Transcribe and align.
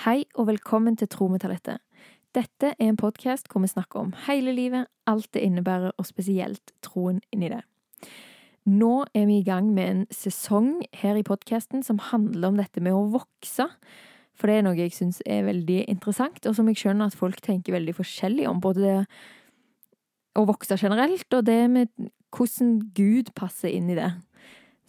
Hei 0.00 0.22
og 0.32 0.46
velkommen 0.48 0.94
til 0.96 1.10
Tro. 1.12 1.26
Dette 1.28 2.68
er 2.70 2.86
en 2.88 2.96
podkast 2.96 3.50
hvor 3.52 3.60
vi 3.60 3.68
snakker 3.68 4.00
om 4.00 4.14
hele 4.24 4.54
livet, 4.56 4.86
alt 5.04 5.28
det 5.36 5.42
innebærer, 5.44 5.92
og 5.92 6.06
spesielt 6.08 6.72
troen 6.80 7.18
inni 7.34 7.50
det. 7.52 7.60
Nå 8.64 9.04
er 9.12 9.26
vi 9.28 9.36
i 9.42 9.44
gang 9.44 9.68
med 9.76 9.90
en 9.90 10.00
sesong 10.08 10.78
her 11.02 11.20
i 11.20 11.26
podkasten 11.26 11.84
som 11.84 12.00
handler 12.00 12.48
om 12.48 12.56
dette 12.56 12.80
med 12.80 12.96
å 12.96 13.02
vokse. 13.12 13.66
For 14.32 14.48
det 14.48 14.56
er 14.56 14.64
noe 14.64 14.80
jeg 14.80 14.96
syns 14.96 15.20
er 15.28 15.44
veldig 15.50 15.82
interessant, 15.92 16.48
og 16.48 16.56
som 16.56 16.72
jeg 16.72 16.80
skjønner 16.80 17.12
at 17.12 17.20
folk 17.20 17.44
tenker 17.44 17.76
veldig 17.76 17.98
forskjellig 18.00 18.48
om. 18.48 18.64
Både 18.64 18.86
det 18.86 18.96
å 20.40 20.46
vokse 20.48 20.80
generelt, 20.80 21.28
og 21.28 21.44
det 21.44 21.60
med 21.76 21.92
hvordan 22.32 22.78
Gud 22.96 23.34
passer 23.36 23.68
inn 23.68 23.92
i 23.92 24.00
det. 24.00 24.14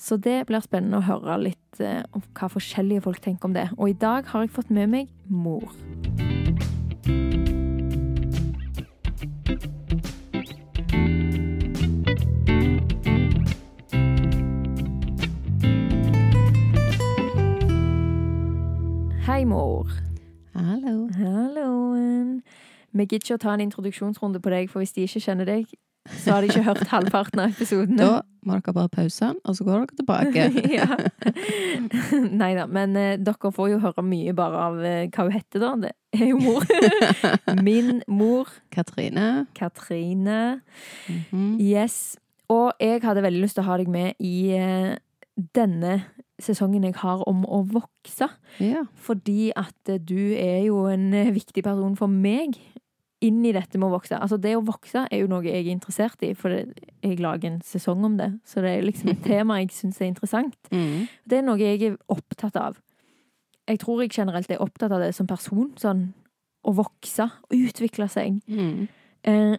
Så 0.01 0.17
det 0.17 0.47
blir 0.49 0.63
spennende 0.65 0.97
å 0.97 1.05
høre 1.05 1.35
litt 1.37 1.77
eh, 1.79 2.01
om 2.17 2.23
hva 2.33 2.47
forskjellige 2.49 3.03
folk 3.05 3.19
tenker 3.21 3.45
om 3.45 3.53
det. 3.53 3.67
Og 3.77 3.91
i 3.91 3.93
dag 3.93 4.25
har 4.31 4.41
jeg 4.41 4.49
fått 4.55 4.71
med 4.73 4.89
meg 4.89 5.11
mor. 5.29 5.69
Hei, 19.27 19.45
mor. 19.45 19.93
Hallo. 20.57 20.97
Halloen. 21.13 22.41
Vi 22.91 23.05
gidder 23.05 23.21
ikke 23.21 23.37
å 23.37 23.45
ta 23.45 23.53
en 23.53 23.67
introduksjonsrunde 23.69 24.41
på 24.41 24.49
deg, 24.49 24.73
for 24.73 24.81
hvis 24.81 24.97
de 24.97 25.05
ikke 25.05 25.21
kjenner 25.29 25.45
deg, 25.45 25.69
så 26.09 26.33
har 26.33 26.41
de 26.41 26.49
ikke 26.49 26.63
hørt 26.65 26.87
halvparten 26.89 27.41
av 27.43 27.51
episodene. 27.53 27.99
Da 28.01 28.21
må 28.47 28.57
dere 28.57 28.73
bare 28.73 28.89
pause 28.89 29.27
og 29.45 29.57
så 29.57 29.65
går 29.67 29.83
dere 29.83 29.99
tilbake. 29.99 30.45
ja. 30.79 30.87
Nei 32.41 32.51
da, 32.57 32.65
men 32.65 32.97
eh, 32.97 33.19
dere 33.21 33.51
får 33.53 33.69
jo 33.75 33.81
høre 33.83 34.05
mye 34.05 34.33
bare 34.37 34.63
av 34.69 34.81
eh, 34.81 35.03
hva 35.13 35.27
hun 35.27 35.35
heter, 35.35 35.61
da. 35.61 35.75
Det 35.83 35.93
er 36.17 36.31
jo 36.31 36.41
mor. 36.41 36.65
Min 37.67 38.01
mor, 38.09 38.49
Katrine. 38.73 39.45
Katrine. 39.57 40.41
Mhm. 41.07 41.55
Yes. 41.61 42.17
Og 42.51 42.73
jeg 42.81 43.03
hadde 43.05 43.23
veldig 43.23 43.45
lyst 43.45 43.59
til 43.59 43.63
å 43.63 43.69
ha 43.69 43.77
deg 43.79 43.91
med 43.91 44.17
i 44.19 44.51
eh, 44.57 44.97
denne 45.55 46.01
sesongen 46.41 46.85
jeg 46.87 46.97
har 47.01 47.21
om 47.29 47.45
å 47.45 47.61
vokse. 47.69 48.27
Ja. 48.63 48.85
Fordi 49.05 49.51
at 49.57 49.91
eh, 49.91 50.01
du 50.01 50.33
er 50.35 50.65
jo 50.65 50.85
en 50.91 51.11
eh, 51.15 51.31
viktig 51.33 51.63
person 51.65 51.95
for 51.99 52.11
meg 52.11 52.57
inn 53.21 53.41
i 53.45 53.53
dette 53.53 53.77
med 53.77 53.89
å 53.89 53.95
vokse. 53.95 54.17
Altså 54.17 54.39
det 54.41 54.55
å 54.57 54.63
vokse 54.65 55.05
er 55.05 55.21
jo 55.21 55.29
noe 55.29 55.45
jeg 55.45 55.61
er 55.61 55.73
interessert 55.73 56.23
i, 56.25 56.31
for 56.37 56.53
jeg 56.53 57.19
lager 57.21 57.51
en 57.51 57.59
sesong 57.65 58.05
om 58.07 58.15
det. 58.17 58.31
Så 58.47 58.63
det 58.65 58.75
er 58.75 58.87
liksom 58.87 59.13
et 59.13 59.25
tema 59.31 59.59
jeg 59.61 59.73
syns 59.75 60.01
er 60.01 60.09
interessant. 60.09 60.57
Mm. 60.73 61.05
Det 61.29 61.39
er 61.39 61.45
noe 61.45 61.61
jeg 61.61 61.83
er 61.85 61.99
opptatt 62.11 62.57
av. 62.59 62.79
Jeg 63.69 63.83
tror 63.83 64.01
jeg 64.01 64.15
generelt 64.17 64.49
er 64.51 64.63
opptatt 64.63 64.93
av 64.93 65.03
det 65.03 65.13
som 65.15 65.29
person. 65.29 65.69
Sånn 65.79 66.09
å 66.67 66.73
vokse 66.77 67.25
og 67.25 67.57
utvikle 67.57 68.07
seg. 68.11 68.39
Mm. 68.49 68.87
Eh, 69.27 69.55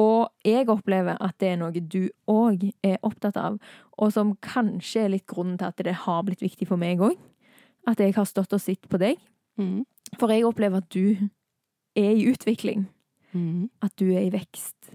og 0.00 0.28
jeg 0.44 0.68
opplever 0.68 1.16
at 1.24 1.38
det 1.40 1.54
er 1.54 1.60
noe 1.60 1.80
du 1.80 2.08
òg 2.28 2.66
er 2.84 2.98
opptatt 3.06 3.38
av, 3.40 3.56
og 3.96 4.12
som 4.12 4.34
kanskje 4.44 5.06
er 5.06 5.14
litt 5.14 5.26
grunnen 5.28 5.56
til 5.60 5.70
at 5.70 5.80
det 5.84 5.96
har 6.04 6.24
blitt 6.26 6.44
viktig 6.44 6.68
for 6.68 6.80
meg 6.80 7.00
òg. 7.04 7.16
At 7.88 8.00
jeg 8.02 8.16
har 8.16 8.28
stått 8.28 8.52
og 8.52 8.60
sett 8.60 8.88
på 8.90 9.00
deg. 9.00 9.20
Mm. 9.60 9.86
For 10.20 10.32
jeg 10.32 10.44
opplever 10.44 10.82
at 10.82 10.90
du 10.92 11.28
er 11.96 12.12
i 12.12 12.26
utvikling. 12.28 12.86
Mhm. 13.36 13.68
At 13.82 13.92
du 14.00 14.06
er 14.12 14.24
i 14.26 14.30
vekst. 14.32 14.92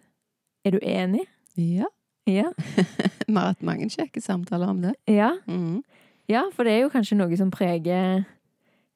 Er 0.66 0.72
du 0.72 0.80
enig? 0.82 1.26
Ja. 1.58 1.86
Ja. 2.28 2.52
Vi 3.28 3.34
har 3.34 3.48
hatt 3.54 3.64
mange 3.66 3.88
kjekke 3.90 4.22
samtaler 4.22 4.70
om 4.70 4.82
det. 4.82 4.96
Ja, 5.10 5.32
Mm. 5.48 5.84
ja 6.30 6.44
for 6.54 6.64
det 6.64 6.74
er 6.74 6.82
jo 6.84 6.90
kanskje 6.94 7.18
noe 7.18 7.38
som 7.38 7.50
preger 7.52 8.26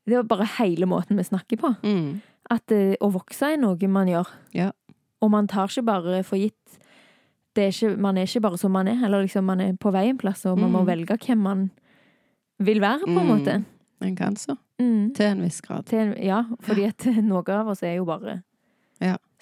Det 0.07 0.13
er 0.13 0.23
bare 0.23 0.45
hele 0.59 0.85
måten 0.85 1.17
vi 1.17 1.23
snakker 1.23 1.57
på. 1.57 1.71
Mm. 1.83 2.21
At 2.51 2.71
eh, 2.71 2.93
å 3.01 3.09
vokse 3.11 3.53
er 3.53 3.57
noe 3.57 3.87
man 3.89 4.07
gjør. 4.07 4.27
Ja. 4.53 4.71
Og 5.21 5.31
man 5.31 5.47
tar 5.47 5.65
ikke 5.67 5.83
bare 5.85 6.23
for 6.23 6.37
gitt 6.37 6.53
det 7.55 7.63
er 7.63 7.71
ikke, 7.71 7.97
Man 7.97 8.17
er 8.17 8.27
ikke 8.27 8.41
bare 8.41 8.57
som 8.57 8.71
man 8.71 8.87
er, 8.87 8.99
eller 9.05 9.23
liksom 9.23 9.45
man 9.45 9.61
er 9.61 9.73
på 9.79 9.89
vei 9.91 10.09
en 10.09 10.17
plass, 10.17 10.45
og 10.45 10.59
man 10.59 10.71
må 10.71 10.81
Mm. 10.83 10.87
velge 10.87 11.17
hvem 11.25 11.37
man 11.37 11.71
vil 12.59 12.79
være, 12.81 12.99
på 13.07 13.17
en 13.19 13.27
Mm. 13.27 13.31
måte. 13.31 13.65
En 14.01 14.15
kan 14.15 14.35
så. 14.35 14.57
Mm. 14.79 15.13
Til 15.15 15.25
en 15.25 15.41
viss 15.41 15.61
grad. 15.61 15.85
Til, 15.85 16.13
ja, 16.21 16.43
fordi 16.61 16.83
at 16.85 16.97
noen 17.23 17.49
av 17.49 17.67
oss 17.69 17.81
er 17.81 17.95
jo 17.95 18.05
bare. 18.05 18.43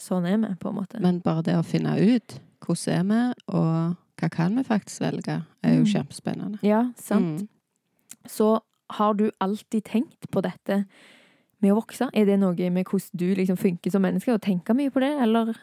Sånn 0.03 0.25
er 0.27 0.37
vi, 0.41 0.53
på 0.59 0.69
en 0.71 0.75
måte. 0.81 0.99
Men 1.03 1.21
bare 1.23 1.43
det 1.47 1.55
å 1.55 1.63
finne 1.65 1.93
ut 2.01 2.37
hvordan 2.65 2.93
er 2.93 3.03
vi, 3.07 3.21
og 3.55 3.95
hva 4.19 4.29
kan 4.31 4.55
vi 4.59 4.63
faktisk 4.67 5.01
velge, 5.03 5.39
er 5.63 5.73
jo 5.77 5.83
Mm. 5.83 5.91
kjempespennende. 5.93 6.59
Ja, 6.63 6.81
sant. 6.99 7.41
Mm. 7.43 7.47
Så 8.27 8.59
har 8.97 9.13
du 9.19 9.29
alltid 9.41 9.83
tenkt 9.87 10.29
på 10.31 10.41
dette 10.43 10.85
med 11.61 11.71
å 11.71 11.79
vokse? 11.81 12.09
Er 12.13 12.25
det 12.25 12.39
noe 12.39 12.69
med 12.69 12.85
hvordan 12.85 13.17
du 13.17 13.33
liksom 13.35 13.57
funker 13.57 13.91
som 13.91 14.01
menneske, 14.03 14.33
og 14.33 14.41
tenker 14.41 14.73
mye 14.75 14.91
på 14.91 14.99
det, 15.03 15.11
eller? 15.23 15.55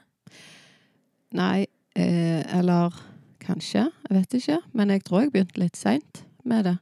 Nei, 1.33 1.67
eh, 1.97 2.43
eller 2.59 2.93
kanskje. 3.41 3.87
Jeg 4.09 4.17
vet 4.19 4.35
ikke. 4.41 4.59
Men 4.75 4.89
jeg 4.89 5.05
tror 5.05 5.21
jeg 5.23 5.33
begynte 5.33 5.59
litt 5.63 5.77
seint 5.77 6.25
med 6.45 6.65
det. 6.65 6.79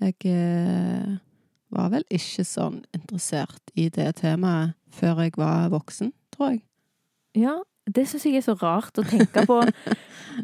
Jeg 0.00 0.14
eh, 0.32 1.16
var 1.70 1.88
vel 1.90 2.04
ikke 2.10 2.44
sånn 2.46 2.82
interessert 2.94 3.72
i 3.76 3.88
det 3.88 4.14
temaet 4.22 4.74
før 4.94 5.22
jeg 5.24 5.32
var 5.36 5.68
voksen, 5.70 6.12
tror 6.34 6.50
jeg. 6.54 6.62
Ja, 7.38 7.56
det 7.88 8.04
syns 8.10 8.26
jeg 8.28 8.36
er 8.40 8.44
så 8.44 8.54
rart 8.60 8.98
å 9.00 9.04
tenke 9.06 9.44
på 9.48 9.62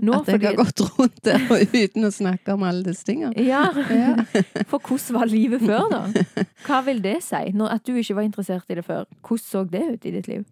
nå. 0.01 0.17
At 0.17 0.31
jeg 0.33 0.41
har 0.47 0.57
gått 0.57 0.81
rundt 0.97 1.21
der 1.27 1.45
uten 1.75 2.09
å 2.09 2.11
snakke 2.15 2.55
om 2.57 2.65
alle 2.67 2.85
disse 2.87 3.05
tingene. 3.09 3.37
Ja, 3.45 3.67
Ja. 3.93 4.15
for 4.71 4.81
hvordan 4.81 5.19
var 5.19 5.31
livet 5.31 5.65
før, 5.65 5.89
da? 5.93 6.47
Hva 6.65 6.81
vil 6.87 7.03
det 7.05 7.19
si? 7.27 7.43
Når, 7.55 7.77
at 7.77 7.87
du 7.87 7.95
ikke 8.01 8.17
var 8.19 8.29
interessert 8.29 8.71
i 8.73 8.79
det 8.79 8.87
før. 8.87 9.05
Hvordan 9.21 9.45
så 9.45 9.65
det 9.69 9.85
ut 9.93 10.09
i 10.09 10.15
ditt 10.17 10.31
liv? 10.31 10.47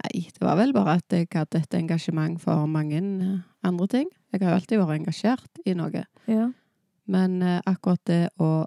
Nei, 0.00 0.26
det 0.32 0.44
var 0.44 0.56
vel 0.60 0.72
bare 0.76 0.98
at 1.00 1.12
jeg 1.12 1.28
hadde 1.34 1.60
et 1.60 1.74
engasjement 1.76 2.38
for 2.40 2.68
mange 2.70 3.00
eh, 3.00 3.40
andre 3.68 3.88
ting. 3.92 4.12
Jeg 4.32 4.40
har 4.42 4.54
jo 4.54 4.60
alltid 4.60 4.80
vært 4.80 5.00
engasjert 5.00 5.64
i 5.68 5.74
noe. 5.76 6.04
Ja. 6.30 6.46
Men 7.10 7.40
eh, 7.44 7.58
akkurat 7.68 8.00
det 8.08 8.22
å 8.40 8.64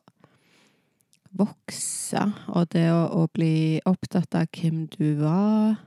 vokse, 1.34 2.28
og 2.53 2.68
det 2.75 2.86
å, 2.94 3.08
å 3.18 3.24
bli 3.34 3.80
opptatt 3.90 4.38
av 4.38 4.50
hvem 4.53 4.84
du 4.94 5.16
var 5.24 5.80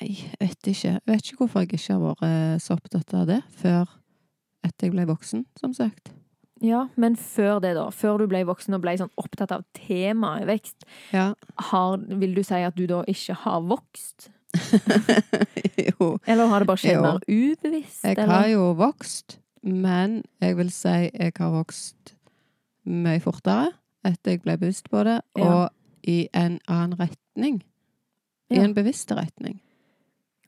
Nei, 0.00 0.10
jeg 0.18 0.36
vet 0.40 0.68
ikke. 0.72 0.92
Jeg 0.94 1.00
vet 1.06 1.26
ikke 1.28 1.36
hvorfor 1.44 1.60
jeg 1.64 1.72
ikke 1.78 1.94
har 1.94 2.02
vært 2.02 2.62
så 2.64 2.74
opptatt 2.74 3.14
av 3.14 3.26
det 3.30 3.40
før 3.60 3.88
etter 4.64 4.86
jeg 4.88 4.94
ble 4.96 5.04
voksen, 5.06 5.44
som 5.60 5.74
sagt. 5.76 6.12
ja, 6.64 6.86
men 6.96 7.16
før 7.20 7.58
det, 7.60 7.74
da? 7.76 7.90
Før 7.92 8.18
du 8.22 8.26
ble 8.30 8.40
voksen 8.48 8.72
og 8.74 8.80
ble 8.80 8.94
sånn 8.96 9.10
opptatt 9.20 9.52
av 9.52 9.64
temaet 9.76 10.46
vekst, 10.48 10.84
Ja. 11.12 11.34
har, 11.70 11.98
vil 12.08 12.34
du 12.34 12.42
si 12.42 12.54
at 12.64 12.74
du 12.74 12.86
da 12.86 13.02
ikke 13.06 13.34
har 13.44 13.60
vokst? 13.60 14.30
jo. 16.00 16.18
Eller 16.26 16.46
har 16.46 16.60
det 16.62 16.66
bare 16.70 16.80
skjedd 16.80 17.00
mer 17.02 17.20
ubevisst? 17.28 18.04
Jeg 18.06 18.16
eller? 18.18 18.32
har 18.34 18.48
jo 18.52 18.68
vokst, 18.78 19.38
men 19.62 20.22
jeg 20.40 20.56
vil 20.56 20.70
si 20.72 20.94
jeg 21.10 21.32
har 21.38 21.50
vokst 21.54 22.14
mye 22.86 23.20
fortere 23.24 23.72
etter 24.04 24.34
jeg 24.34 24.42
ble 24.44 24.56
bevisst 24.60 24.88
på 24.92 25.04
det, 25.04 25.20
Ja. 25.36 25.44
og 25.44 25.70
i 26.06 26.28
en 26.36 26.58
annen 26.68 26.98
retning. 27.00 27.62
I 28.50 28.56
Ja. 28.56 28.62
en 28.64 28.74
bevisst 28.74 29.10
retning. 29.12 29.60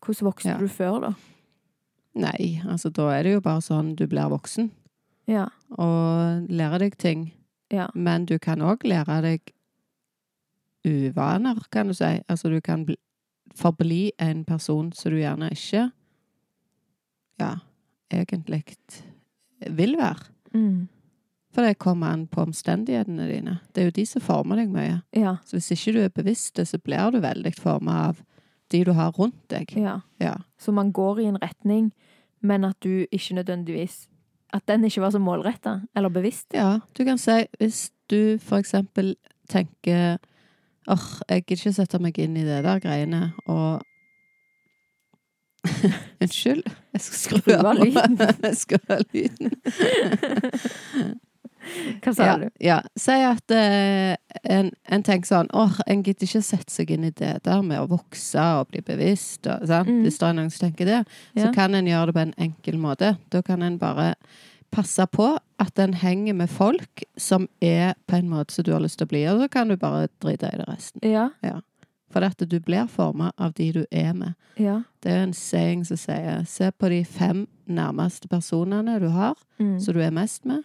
Hvordan 0.04 0.26
vokste 0.28 0.48
Ja. 0.52 0.58
du 0.58 0.68
før, 0.68 1.00
da? 1.00 1.12
Nei, 2.16 2.60
altså 2.64 2.90
da 2.92 3.10
er 3.12 3.22
det 3.24 3.32
jo 3.34 3.40
bare 3.40 3.60
sånn 3.60 3.94
du 3.96 4.06
blir 4.06 4.28
voksen 4.30 4.70
Ja. 5.28 5.48
og 5.78 6.46
lærer 6.48 6.78
deg 6.78 6.96
ting. 6.98 7.32
Ja. 7.70 7.88
Men 7.94 8.24
du 8.26 8.38
kan 8.38 8.58
òg 8.60 8.84
lære 8.84 9.20
deg 9.22 9.52
uvaner, 10.86 11.58
kan 11.70 11.88
du 11.88 11.94
si. 11.94 12.20
Altså 12.28 12.48
du 12.48 12.60
kan 12.60 12.84
bli, 12.86 12.96
forbli 13.54 14.12
en 14.18 14.44
person 14.44 14.92
som 14.92 15.12
du 15.12 15.18
gjerne 15.18 15.50
ikke 15.50 15.90
ja, 17.40 17.56
egentlig 18.12 18.62
vil 19.70 19.96
være. 19.98 20.30
Mm. 20.54 20.88
For 21.52 21.62
det 21.64 21.78
kommer 21.78 22.12
an 22.12 22.26
på 22.28 22.42
omstendighetene 22.44 23.26
dine. 23.30 23.58
Det 23.74 23.82
er 23.82 23.84
jo 23.90 23.94
de 23.96 24.04
som 24.06 24.22
former 24.24 24.56
deg 24.60 24.68
mye. 24.72 25.02
Ja. 25.16 25.36
Så 25.44 25.56
hvis 25.56 25.70
ikke 25.72 25.92
du 25.96 26.00
er 26.04 26.08
bevisst 26.16 26.54
det, 26.56 26.66
så 26.68 26.78
blir 26.78 27.10
du 27.12 27.20
veldig 27.20 27.54
forma 27.56 28.08
av 28.10 28.22
de 28.72 28.84
du 28.84 28.92
har 28.92 29.10
rundt 29.18 29.50
deg. 29.50 29.72
ja. 29.76 30.00
Ja. 30.20 30.34
Så 30.58 30.72
man 30.72 30.92
går 30.92 31.18
i 31.20 31.24
en 31.24 31.42
retning, 31.42 31.92
men 32.40 32.64
at 32.64 32.76
du 32.82 33.06
ikke 33.12 33.34
nødvendigvis 33.34 34.08
At 34.54 34.62
den 34.68 34.84
ikke 34.84 35.00
var 35.00 35.10
så 35.10 35.18
målretta 35.18 35.80
eller 35.96 36.08
bevisst. 36.08 36.46
Ja, 36.54 36.78
du 36.98 37.04
kan 37.04 37.18
si 37.18 37.44
hvis 37.58 37.90
du 38.10 38.38
for 38.38 38.56
eksempel 38.56 39.16
tenker 39.48 40.18
åh, 40.88 41.06
jeg 41.28 41.42
gidder 41.44 41.66
ikke 41.66 41.72
sette 41.72 41.98
meg 41.98 42.18
inn 42.18 42.36
i 42.36 42.44
det 42.46 42.62
der 42.64 42.78
greiene, 42.78 43.32
og 43.46 43.82
Unnskyld, 46.22 46.62
jeg 46.92 47.00
skal 47.00 47.18
skru 47.18 47.52
av 47.58 47.74
lyden. 47.74 48.18
jeg 48.44 48.56
Skru 48.56 48.78
av 48.88 49.02
lyden. 49.12 49.50
Hva 52.04 52.14
sa 52.14 52.26
ja, 52.28 52.36
du? 52.40 52.46
Ja. 52.62 52.78
Si 52.96 53.16
at 53.26 53.54
uh, 53.54 54.14
en, 54.42 54.70
en 54.88 55.06
tenker 55.06 55.28
sånn 55.28 55.50
åh, 55.56 55.78
en 55.86 56.02
gidder 56.06 56.28
ikke 56.28 56.42
sette 56.46 56.72
seg 56.72 56.90
inn 56.94 57.06
i 57.08 57.12
det 57.16 57.36
der 57.46 57.62
med 57.66 57.80
å 57.82 57.88
vokse 57.90 58.48
og 58.60 58.68
bli 58.72 58.82
bevisst, 58.86 59.46
og, 59.46 59.66
sant? 59.68 59.88
Mm. 59.90 60.02
hvis 60.06 60.18
det 60.20 60.28
er 60.28 60.36
noen 60.38 60.50
som 60.54 60.66
tenker 60.68 60.90
det. 60.90 61.00
Så 61.36 61.52
kan 61.56 61.74
en 61.74 61.88
gjøre 61.90 62.10
det 62.12 62.16
på 62.18 62.24
en 62.26 62.36
enkel 62.48 62.78
måte. 62.82 63.14
Da 63.32 63.42
kan 63.46 63.62
en 63.66 63.78
bare 63.82 64.12
passe 64.74 65.06
på 65.12 65.30
at 65.62 65.78
en 65.78 65.94
henger 65.96 66.34
med 66.36 66.50
folk 66.52 67.04
som 67.16 67.46
er 67.64 67.94
på 68.10 68.18
en 68.18 68.28
måte 68.28 68.52
som 68.52 68.64
du 68.66 68.72
har 68.74 68.82
lyst 68.84 68.98
til 69.00 69.06
å 69.06 69.12
bli, 69.12 69.22
og 69.30 69.40
så 69.40 69.48
kan 69.52 69.70
du 69.70 69.76
bare 69.80 70.08
drite 70.20 70.50
i 70.52 70.58
det 70.58 70.66
resten. 70.68 71.00
Ja. 71.06 71.30
For 72.12 72.24
at 72.26 72.40
du 72.40 72.58
blir 72.60 72.86
forma 72.90 73.30
av 73.38 73.54
de 73.56 73.70
du 73.72 73.82
er 73.90 74.12
med. 74.14 74.34
Ja. 74.60 74.80
Det 75.02 75.12
er 75.12 75.22
en 75.24 75.34
saying 75.36 75.84
som 75.88 75.98
sier 76.00 76.44
se 76.48 76.70
på 76.72 76.90
de 76.92 77.02
fem 77.04 77.46
nærmeste 77.66 78.28
personene 78.30 78.98
du 79.02 79.08
har, 79.14 79.34
Mm. 79.58 79.78
som 79.80 79.94
du 79.94 80.00
er 80.04 80.10
mest 80.12 80.44
med, 80.44 80.64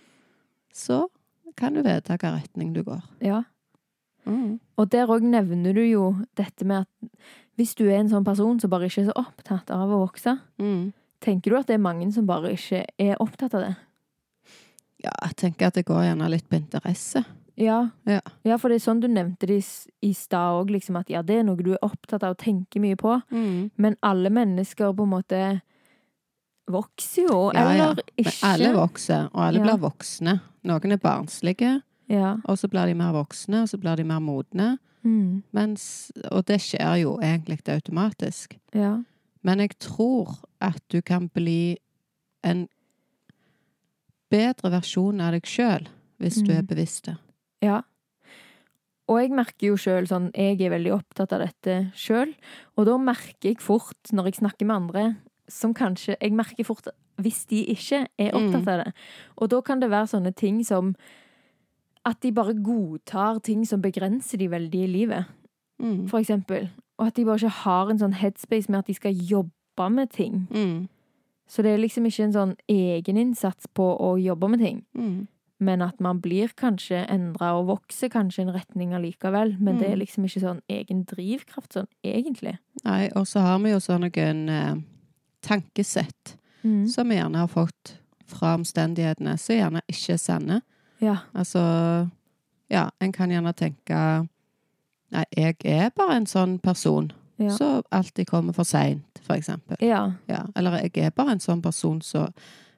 så 0.74 1.06
kan 1.58 1.74
du 1.76 1.82
vite 1.84 2.08
hvilken 2.14 2.38
retning 2.40 2.74
du 2.74 2.84
går. 2.84 3.02
ja. 3.22 3.44
Mm. 4.26 4.60
Og 4.78 4.86
der 4.94 5.08
òg 5.10 5.24
nevner 5.26 5.74
du 5.74 5.82
jo 5.82 6.02
dette 6.38 6.62
med 6.64 6.84
at 6.86 7.22
hvis 7.58 7.72
du 7.74 7.88
er 7.90 7.98
en 8.04 8.10
sånn 8.12 8.24
person 8.26 8.60
som 8.62 8.70
bare 8.70 8.86
ikke 8.86 9.02
er 9.02 9.08
så 9.10 9.16
opptatt 9.18 9.72
av 9.74 9.90
å 9.90 9.98
vokse, 10.06 10.36
Mm. 10.60 10.94
tenker 11.20 11.50
du 11.50 11.58
at 11.58 11.66
det 11.68 11.74
er 11.74 11.82
mange 11.82 12.12
som 12.14 12.28
bare 12.28 12.52
ikke 12.54 12.86
er 13.00 13.16
opptatt 13.20 13.56
av 13.56 13.62
det? 13.66 13.76
Ja, 15.04 15.10
jeg 15.26 15.36
tenker 15.38 15.68
at 15.68 15.74
det 15.74 15.86
går 15.88 16.04
gjerne 16.06 16.30
litt 16.30 16.48
på 16.48 16.56
interesse. 16.60 17.26
Ja. 17.58 17.90
Ja. 18.06 18.58
for 18.58 18.70
det 18.70 18.76
er 18.76 18.86
sånn 18.86 19.02
du 19.02 19.08
nevnte 19.08 19.48
det 19.48 19.58
i 20.02 20.14
stad 20.14 20.62
òg, 20.62 20.70
liksom 20.70 21.00
at 21.00 21.10
ja, 21.10 21.22
det 21.24 21.40
er 21.40 21.44
noe 21.44 21.58
du 21.58 21.74
er 21.74 21.82
opptatt 21.82 22.24
av 22.24 22.36
å 22.36 22.38
tenke 22.38 22.80
mye 22.80 22.96
på. 22.96 23.22
Mm. 23.32 23.72
Men 23.78 23.98
alle 24.04 24.30
mennesker 24.30 24.94
på 24.94 25.04
en 25.04 25.10
måte 25.10 25.62
vokser 26.70 27.28
jo, 27.28 27.52
Ja, 27.54 27.60
ja. 27.62 27.70
eller 27.72 27.96
Men 27.96 28.26
ikke. 28.26 28.44
alle 28.44 28.74
vokser, 28.76 29.30
og 29.34 29.42
alle 29.44 29.60
Ja. 29.60 29.64
blir 29.64 29.80
voksne. 29.90 30.42
Noen 30.64 30.92
er 30.92 30.98
barnslige, 30.98 31.82
Ja. 32.10 32.38
og 32.46 32.58
så 32.58 32.68
blir 32.70 32.86
de 32.86 32.94
mer 32.94 33.12
voksne, 33.14 33.62
og 33.64 33.68
så 33.70 33.78
blir 33.80 33.96
de 33.98 34.04
mer 34.04 34.20
modne. 34.20 34.78
Mm. 35.04 35.44
Mens, 35.54 36.12
og 36.32 36.46
det 36.46 36.60
skjer 36.62 37.02
jo 37.02 37.18
egentlig 37.20 37.60
automatisk. 37.68 38.58
Ja. 38.74 39.00
Men 39.44 39.58
jeg 39.60 39.80
tror 39.80 40.38
at 40.62 40.82
du 40.90 41.02
kan 41.02 41.28
bli 41.30 41.78
en 42.44 42.68
bedre 44.32 44.72
versjon 44.72 45.20
av 45.22 45.32
deg 45.34 45.44
sjøl 45.44 45.88
hvis 46.22 46.36
du 46.46 46.52
Mm. 46.52 46.58
er 46.58 46.62
bevisst 46.64 47.04
det. 47.06 47.18
Ja. 47.62 47.82
Og 49.10 49.20
jeg 49.20 49.32
merker 49.32 49.68
jo 49.68 49.76
sjøl 49.76 50.08
sånn 50.08 50.32
Jeg 50.36 50.62
er 50.62 50.70
veldig 50.70 50.94
opptatt 51.02 51.34
av 51.34 51.40
dette 51.40 51.92
sjøl. 51.96 52.34
Og 52.78 52.86
da 52.86 52.98
merker 52.98 53.42
jeg 53.50 53.58
fort, 53.60 53.98
når 54.14 54.26
jeg 54.26 54.34
snakker 54.36 54.66
med 54.66 54.76
andre 54.76 55.18
som 55.52 55.74
kanskje 55.74 56.16
Jeg 56.22 56.34
merker 56.34 56.64
fort 56.66 56.88
hvis 57.22 57.46
de 57.50 57.66
ikke 57.68 58.08
er 58.18 58.32
opptatt 58.34 58.66
Mm. 58.66 58.68
av 58.68 58.86
det. 58.86 58.94
Og 59.38 59.50
da 59.50 59.62
kan 59.62 59.80
det 59.80 59.90
være 59.92 60.08
sånne 60.10 60.36
ting 60.36 60.64
som 60.64 60.96
at 62.06 62.20
de 62.22 62.32
bare 62.32 62.54
godtar 62.56 63.42
ting 63.44 63.66
som 63.66 63.82
begrenser 63.82 64.38
de 64.40 64.48
veldig 64.50 64.84
i 64.84 64.88
livet, 64.88 65.26
Mm. 65.82 66.08
for 66.10 66.20
eksempel. 66.20 66.70
Og 67.00 67.08
at 67.08 67.14
de 67.16 67.26
bare 67.26 67.38
ikke 67.38 67.50
har 67.64 67.90
en 67.90 67.98
sånn 68.00 68.14
headspace 68.14 68.70
med 68.70 68.80
at 68.80 68.86
de 68.88 68.94
skal 68.94 69.14
jobbe 69.14 69.90
med 69.92 70.10
ting. 70.10 70.48
Mm. 70.52 70.88
Så 71.48 71.62
det 71.64 71.74
er 71.74 71.78
liksom 71.78 72.06
ikke 72.06 72.24
en 72.24 72.34
sånn 72.34 72.56
egeninnsats 72.70 73.68
på 73.74 73.98
å 74.00 74.16
jobbe 74.24 74.50
med 74.50 74.60
ting. 74.60 74.86
Mm. 74.98 75.28
Men 75.60 75.82
at 75.82 76.00
man 76.00 76.20
blir 76.20 76.50
kanskje 76.58 77.06
endra 77.08 77.52
og 77.60 77.68
vokser 77.68 78.10
kanskje 78.10 78.40
en 78.48 78.54
retning 78.54 78.94
allikevel. 78.94 79.60
Men 79.60 79.78
det 79.78 79.90
er 79.90 79.96
Mm. 79.96 80.00
liksom 80.00 80.24
ikke 80.26 80.42
sånn 80.42 80.62
egen 80.70 81.04
drivkraft 81.06 81.74
sånn 81.74 81.88
egentlig. 82.04 82.58
Nei, 82.84 83.10
og 83.16 83.26
så 83.28 83.42
har 83.42 83.60
vi 83.60 83.70
jo 83.70 83.78
sånn 83.78 84.02
noen 84.02 84.50
eh, 84.50 84.76
tankesett 85.42 86.38
Mm. 86.64 86.88
som 86.88 87.10
vi 87.10 87.16
gjerne 87.16 87.38
har 87.38 87.48
fått 87.48 87.98
fra 88.28 88.54
omstendighetene, 88.54 89.38
som 89.40 89.56
gjerne 89.56 89.82
ikke 89.90 90.14
er 90.14 90.18
sanne. 90.18 90.62
Ja. 91.02 91.16
Altså, 91.34 92.10
ja, 92.70 92.90
en 93.02 93.12
kan 93.12 93.30
gjerne 93.32 93.54
tenke 93.54 94.28
Nei, 95.12 95.26
jeg 95.36 95.56
er 95.66 95.90
bare 95.90 96.16
en 96.16 96.26
sånn 96.26 96.60
person 96.62 97.12
Ja. 97.38 97.50
som 97.58 97.82
alltid 97.92 98.28
kommer 98.28 98.54
for 98.54 98.64
seint, 98.64 99.20
for 99.22 99.34
eksempel. 99.36 99.76
ja. 99.82 100.12
Ja, 100.30 100.46
eller 100.56 100.78
jeg 100.84 100.98
er 100.98 101.10
bare 101.10 101.32
en 101.32 101.40
sånn 101.40 101.62
person 101.62 102.00
som 102.02 102.32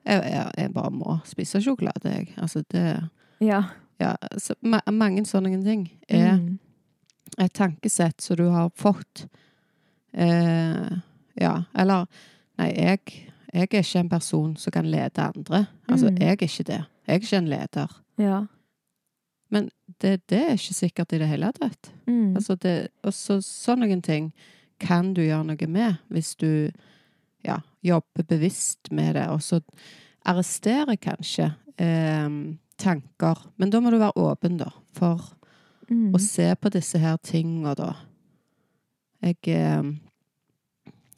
jeg, 0.06 0.24
jeg, 0.24 0.52
jeg 0.58 0.74
bare 0.74 0.90
må 0.92 1.20
spise 1.26 1.62
sjokolade, 1.62 2.04
jeg. 2.06 2.34
Altså, 2.38 2.64
det 2.72 3.10
Ja. 3.42 3.64
Ja, 4.00 4.16
så 4.38 4.54
ma 4.62 4.80
mange 4.92 5.26
sånne 5.26 5.64
ting 5.64 5.92
er 6.10 6.38
Mm. 6.38 6.58
et 7.38 7.54
tankesett 7.54 8.22
som 8.22 8.36
du 8.38 8.50
har 8.50 8.70
fått. 8.70 9.28
Eh, 10.14 10.98
ja, 11.36 11.64
eller 11.76 12.08
Nei, 12.58 12.70
jeg, 12.78 13.00
jeg 13.54 13.62
er 13.62 13.68
ikke 13.84 14.00
en 14.00 14.10
person 14.10 14.56
som 14.58 14.72
kan 14.72 14.86
lede 14.86 15.22
andre. 15.22 15.66
Altså, 15.90 16.10
Mm. 16.12 16.18
jeg 16.20 16.28
er 16.28 16.32
ikke 16.48 16.64
det. 16.64 16.82
Jeg 17.08 17.16
er 17.16 17.20
ikke 17.20 17.38
en 17.38 17.48
leder. 17.50 17.96
Ja. 18.18 18.46
Men 19.52 19.70
det, 20.02 20.22
det 20.30 20.40
er 20.42 20.52
ikke 20.58 20.74
sikkert 20.74 21.14
i 21.14 21.18
det 21.18 21.28
hele 21.28 21.52
tatt. 21.54 21.92
Mm. 22.08 22.36
Altså 22.36 22.56
det, 22.56 22.88
og 23.04 23.14
så 23.14 23.40
sånne 23.42 24.02
ting 24.02 24.32
kan 24.80 25.14
du 25.14 25.22
gjøre 25.22 25.46
noe 25.46 25.68
med 25.68 25.98
hvis 26.10 26.36
du 26.36 26.72
ja, 27.46 27.58
jobber 27.84 28.24
bevisst 28.24 28.92
med 28.92 29.16
det, 29.16 29.28
og 29.30 29.42
så 29.42 29.60
arrestere 30.26 30.96
kanskje 30.98 31.52
eh, 31.78 32.30
tanker. 32.78 33.38
Men 33.58 33.70
da 33.70 33.80
må 33.80 33.92
du 33.92 33.98
være 34.00 34.18
åpen, 34.18 34.58
da, 34.58 34.70
for 34.94 35.22
Mm. 35.92 36.14
å 36.16 36.20
se 36.20 36.46
på 36.56 36.70
disse 36.72 36.98
her 36.98 37.18
tinga, 37.18 37.74
da. 37.76 37.90
Jeg 39.22 39.36
eh, 39.52 39.84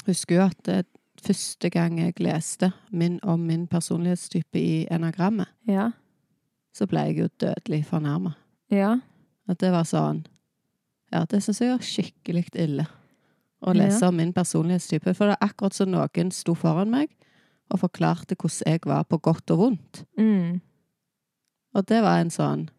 husker 0.07 0.35
jo 0.35 0.41
at 0.41 0.57
det, 0.65 0.85
første 1.25 1.69
gang 1.74 1.98
jeg 2.00 2.19
leste 2.22 2.72
min, 2.92 3.19
om 3.24 3.39
min 3.45 3.68
personlighetstype 3.68 4.60
i 4.60 4.86
enagrammet, 4.92 5.48
Ja. 5.68 5.92
så 6.74 6.88
ble 6.88 7.00
jeg 7.07 7.18
jo 7.18 7.27
dødelig 7.39 7.86
fornærma. 7.86 8.36
Ja. 8.72 9.00
At 9.48 9.60
det 9.60 9.72
var 9.72 9.83
sånn 9.83 10.25
Ja, 11.13 11.24
det 11.30 11.44
syns 11.44 11.60
jeg 11.62 11.69
var 11.69 11.83
skikkelig 11.86 12.50
ille. 12.56 12.88
Å 13.63 13.74
lese 13.74 14.01
Ja. 14.01 14.07
om 14.10 14.18
min 14.18 14.33
personlighetstype. 14.33 15.13
For 15.16 15.27
det 15.27 15.38
er 15.39 15.48
akkurat 15.48 15.74
som 15.74 15.89
noen 15.92 16.31
sto 16.31 16.54
foran 16.56 16.89
meg 16.92 17.10
og 17.71 17.80
forklarte 17.80 18.36
hvordan 18.36 18.66
jeg 18.74 18.81
var 18.86 19.04
på 19.06 19.21
godt 19.21 19.51
og 19.51 19.57
vondt. 19.60 20.04
Mm. 20.18 20.62
Og 21.75 21.86
det 21.86 22.01
var 22.04 22.19
en 22.19 22.30
sånn 22.30 22.69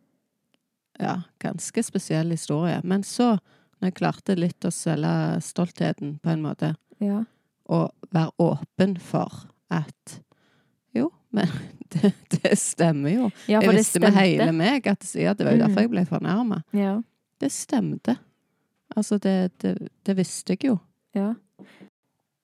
Ja, 1.01 1.23
ganske 1.41 1.83
spesiell 1.85 2.31
historie. 2.31 2.81
Men 2.83 3.03
så, 3.03 3.39
når 3.81 3.87
jeg 3.91 3.95
klarte 3.95 4.37
litt 4.37 4.61
å 4.65 4.71
svelge 4.73 5.43
stoltheten 5.43 6.19
på 6.21 6.31
en 6.31 6.43
måte, 6.43 6.75
Ja. 7.01 7.25
Og 7.69 7.93
være 8.13 8.31
åpen 8.39 8.97
for 9.03 9.47
at 9.71 10.21
Jo, 10.97 11.11
men 11.31 11.49
det, 11.93 12.13
det 12.33 12.55
stemmer 12.59 13.11
jo. 13.13 13.31
ja, 13.51 13.61
jeg 13.61 13.75
visste 13.77 14.01
med 14.01 14.15
hele 14.17 14.53
meg 14.57 14.87
at 14.89 15.05
ja, 15.15 15.35
det 15.35 15.45
var 15.47 15.53
jo 15.53 15.59
Mm. 15.59 15.67
derfor 15.67 15.81
jeg 15.85 15.91
ble 15.91 16.05
fornærma. 16.09 16.63
Ja. 16.73 16.95
Det 17.41 17.51
stemte. 17.53 18.17
Altså, 18.97 19.19
det, 19.19 19.53
det, 19.63 19.75
det 20.07 20.17
visste 20.17 20.55
jeg 20.57 20.65
jo. 20.71 20.79
ja. 21.15 21.35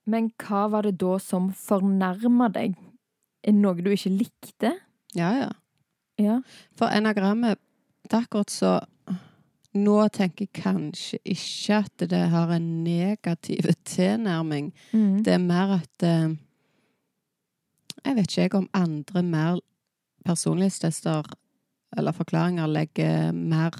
Men 0.06 0.32
hva 0.42 0.64
var 0.68 0.82
det 0.82 0.96
da 0.98 1.14
som 1.22 1.52
fornærma 1.54 2.48
deg? 2.52 2.74
Noe 3.54 3.78
du 3.78 3.90
ikke 3.94 4.10
likte? 4.10 4.72
Ja, 5.14 5.28
ja. 5.38 5.50
Ja. 6.18 6.40
For 6.76 6.90
enagrammet, 6.90 7.58
det 8.10 8.16
er 8.18 8.24
akkurat 8.26 8.50
så 8.50 8.72
Nå 9.74 10.08
tenker 10.12 10.44
jeg 10.46 10.52
kanskje 10.62 11.18
ikke 11.24 11.78
at 11.84 12.02
det 12.10 12.28
har 12.28 12.50
en 12.52 12.84
negativ 12.84 13.70
tilnærming. 13.88 14.72
Mm. 14.92 15.22
Det 15.24 15.32
er 15.32 15.38
mer 15.38 15.78
at 15.80 16.02
eh, 16.02 16.34
Jeg 18.04 18.16
vet 18.16 18.26
ikke 18.30 18.42
jeg 18.42 18.54
om 18.54 18.68
andre 18.74 19.22
mer 19.22 19.60
personlighetstester 20.26 21.22
eller 21.96 22.12
forklaringer 22.16 22.66
legger 22.66 23.32
mer 23.32 23.70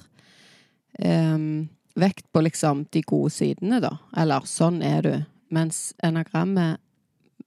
um, 1.05 1.69
vekt 1.97 2.27
på 2.33 2.41
liksom 2.45 2.85
de 2.93 3.03
gode 3.03 3.31
sidene, 3.33 3.81
da. 3.81 3.95
Eller 4.17 4.45
sånn 4.49 4.83
er 4.85 5.03
du. 5.03 5.15
Mens 5.53 5.93
enagrammet 6.05 6.79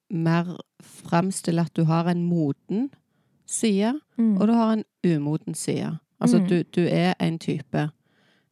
mer 0.09 0.55
framstiller 0.83 1.65
at 1.69 1.73
du 1.77 1.83
har 1.89 2.09
en 2.11 2.25
moden 2.29 2.89
side, 3.45 3.93
Mm. 4.17 4.37
og 4.41 4.47
du 4.47 4.53
har 4.53 4.71
en 4.73 4.83
umoden 5.05 5.53
side. 5.55 5.97
Altså, 6.21 6.39
Mm. 6.39 6.47
du, 6.47 6.63
du 6.63 6.81
er 6.87 7.13
en 7.19 7.39
type. 7.39 7.89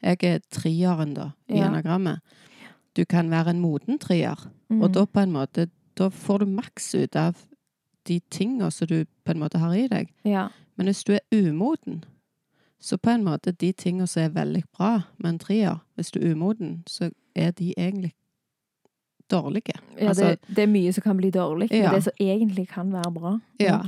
Jeg 0.03 0.23
er 0.23 0.39
trieren, 0.51 1.13
da, 1.13 1.29
i 1.49 1.57
Ja. 1.57 1.67
enagrammet. 1.69 2.19
Du 2.95 3.05
kan 3.05 3.29
være 3.29 3.49
en 3.49 3.59
moden 3.61 3.97
trier, 3.99 4.35
og 4.69 4.89
Mm. 4.89 4.93
da 4.93 5.05
på 5.05 5.19
en 5.23 5.31
måte 5.31 5.69
Da 5.95 6.09
får 6.09 6.39
du 6.39 6.45
maks 6.45 6.95
ut 6.95 7.15
av 7.15 7.35
de 8.07 8.19
tinga 8.31 8.71
som 8.71 8.87
du 8.87 9.05
på 9.25 9.31
en 9.31 9.39
måte 9.39 9.59
har 9.59 9.73
i 9.73 9.87
deg. 9.87 10.09
Ja. 10.25 10.47
Men 10.75 10.87
hvis 10.87 11.03
du 11.03 11.13
er 11.13 11.19
umoden, 11.31 12.03
så 12.81 12.97
på 12.97 13.11
en 13.13 13.23
måte 13.23 13.51
de 13.55 13.71
tinga 13.73 14.07
som 14.07 14.23
er 14.23 14.29
veldig 14.29 14.63
bra 14.75 15.01
med 15.19 15.29
en 15.29 15.37
trier 15.39 15.79
Hvis 15.95 16.09
du 16.11 16.19
er 16.19 16.31
umoden, 16.33 16.83
så 16.87 17.11
er 17.35 17.51
de 17.51 17.73
egentlig 17.77 18.13
dårlige. 19.29 19.73
ja 20.01 20.07
Altså- 20.09 20.25
det, 20.29 20.39
det 20.55 20.57
er 20.63 20.67
mye 20.67 20.91
som 20.93 21.01
kan 21.01 21.17
bli 21.17 21.29
dårlig, 21.31 21.69
Ja. 21.71 21.83
men 21.83 21.93
det 21.95 22.03
som 22.03 22.13
egentlig 22.19 22.67
kan 22.69 22.91
være 22.91 23.13
bra. 23.13 23.39
Ja. 23.59 23.81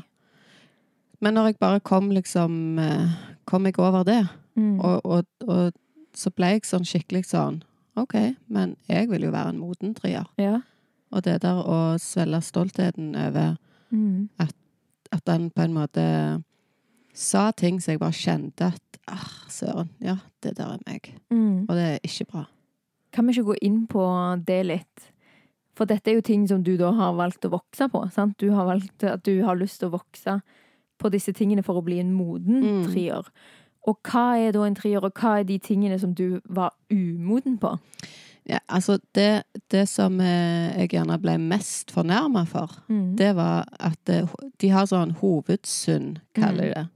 Men 1.22 1.34
når 1.34 1.46
jeg 1.46 1.58
bare 1.60 1.80
kom 1.80 2.10
liksom 2.12 2.80
eh, 2.80 3.08
Kom 3.46 3.66
jeg 3.66 3.80
over 3.80 4.04
det, 4.04 4.28
Mm. 4.56 4.80
og, 4.80 5.06
og, 5.06 5.26
og 5.48 5.74
så 6.16 6.32
ble 6.36 6.54
jeg 6.56 6.66
sånn 6.66 6.86
skikkelig 6.88 7.26
sånn 7.30 7.62
OK, 7.98 8.16
men 8.52 8.76
jeg 8.90 9.08
vil 9.10 9.24
jo 9.28 9.32
være 9.32 9.54
en 9.54 9.60
moden 9.62 9.94
trier. 9.96 10.26
Ja. 10.38 10.58
Og 11.16 11.24
det 11.24 11.38
der 11.46 11.62
å 11.64 11.96
svelge 12.02 12.42
stoltheten 12.44 13.14
over 13.16 13.58
Mm. 13.92 14.30
at 14.40 15.24
den 15.26 15.50
på 15.52 15.62
en 15.62 15.74
måte 15.74 16.44
sa 17.14 17.52
ting 17.52 17.80
som 17.80 17.94
jeg 17.94 18.00
bare 18.02 18.12
kjente 18.18 18.68
at 18.74 18.98
ah, 19.08 19.30
søren, 19.48 19.90
ja, 20.02 20.18
det 20.44 20.56
der 20.58 20.74
er 20.74 20.80
meg. 20.88 21.14
Mm. 21.32 21.66
Og 21.70 21.76
det 21.78 21.86
er 21.94 22.00
ikke 22.04 22.26
bra. 22.32 22.46
Kan 23.14 23.28
vi 23.28 23.36
ikke 23.38 23.54
gå 23.54 23.56
inn 23.62 23.86
på 23.88 24.04
det 24.46 24.66
litt? 24.66 25.12
For 25.76 25.86
dette 25.86 26.10
er 26.12 26.16
jo 26.16 26.22
ting 26.26 26.48
som 26.48 26.64
du 26.64 26.76
da 26.80 26.92
har 26.92 27.14
valgt 27.16 27.46
å 27.48 27.54
vokse 27.54 27.88
på, 27.92 28.02
sant? 28.12 28.38
Du 28.38 28.50
har 28.52 28.66
valgt 28.68 29.04
at 29.04 29.24
du 29.24 29.44
har 29.46 29.56
lyst 29.56 29.80
til 29.80 29.90
å 29.90 29.96
vokse 29.98 30.42
på 31.00 31.12
disse 31.12 31.32
tingene 31.36 31.64
for 31.64 31.80
å 31.80 31.84
bli 31.86 32.00
en 32.00 32.14
moden 32.16 32.62
Mm. 32.64 33.26
Og 33.88 33.98
hva 34.10 34.38
er 34.42 34.52
da 34.56 34.64
en 34.66 34.76
trier, 34.76 35.04
og 35.06 35.14
hva 35.14 35.40
er 35.40 35.44
de 35.44 35.60
tingene 35.62 36.00
som 36.02 36.14
du 36.18 36.40
var 36.50 36.72
umoden 36.92 37.58
på? 37.62 37.76
Ja, 38.50 38.60
altså, 38.70 39.00
det, 39.18 39.44
det 39.74 39.88
som 39.90 40.20
eh, 40.22 40.74
jeg 40.78 40.90
gjerne 40.94 41.18
ble 41.22 41.38
mest 41.42 41.92
fornærma 41.94 42.44
for, 42.50 42.72
Mm. 42.90 43.16
det 43.18 43.32
var 43.36 43.66
at 43.80 44.10
eh, 44.10 44.28
de 44.62 44.70
har 44.70 44.86
sånn 44.86 45.16
hovedsynd, 45.22 46.20
kaller 46.38 46.64
de 46.64 46.74
det. 46.74 46.88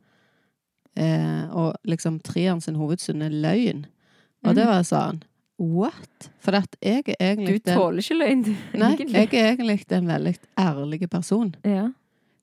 Eh, 0.99 1.45
og 1.55 1.75
liksom 1.87 2.19
treeren 2.25 2.61
sin 2.61 2.75
hovedsynd 2.75 3.23
er 3.23 3.29
løgn. 3.33 3.85
Og 4.43 4.55
det 4.55 4.65
Mm. 4.65 4.69
var 4.73 4.83
sånn 4.83 5.21
What? 5.59 6.29
For 6.39 6.55
at 6.55 6.75
jeg 6.81 7.03
er 7.19 7.35
egentlig 7.35 7.63
Du 7.65 7.71
tåler 7.73 7.99
ikke 7.99 8.15
løgn, 8.17 8.43
du. 8.45 8.55
Nei, 8.77 8.95
jeg 8.97 9.33
er 9.33 9.55
egentlig 9.57 9.91
en 9.91 10.07
veldig 10.07 10.35
ærlig 10.57 11.09
person. 11.09 11.55
Ja. 11.65 11.89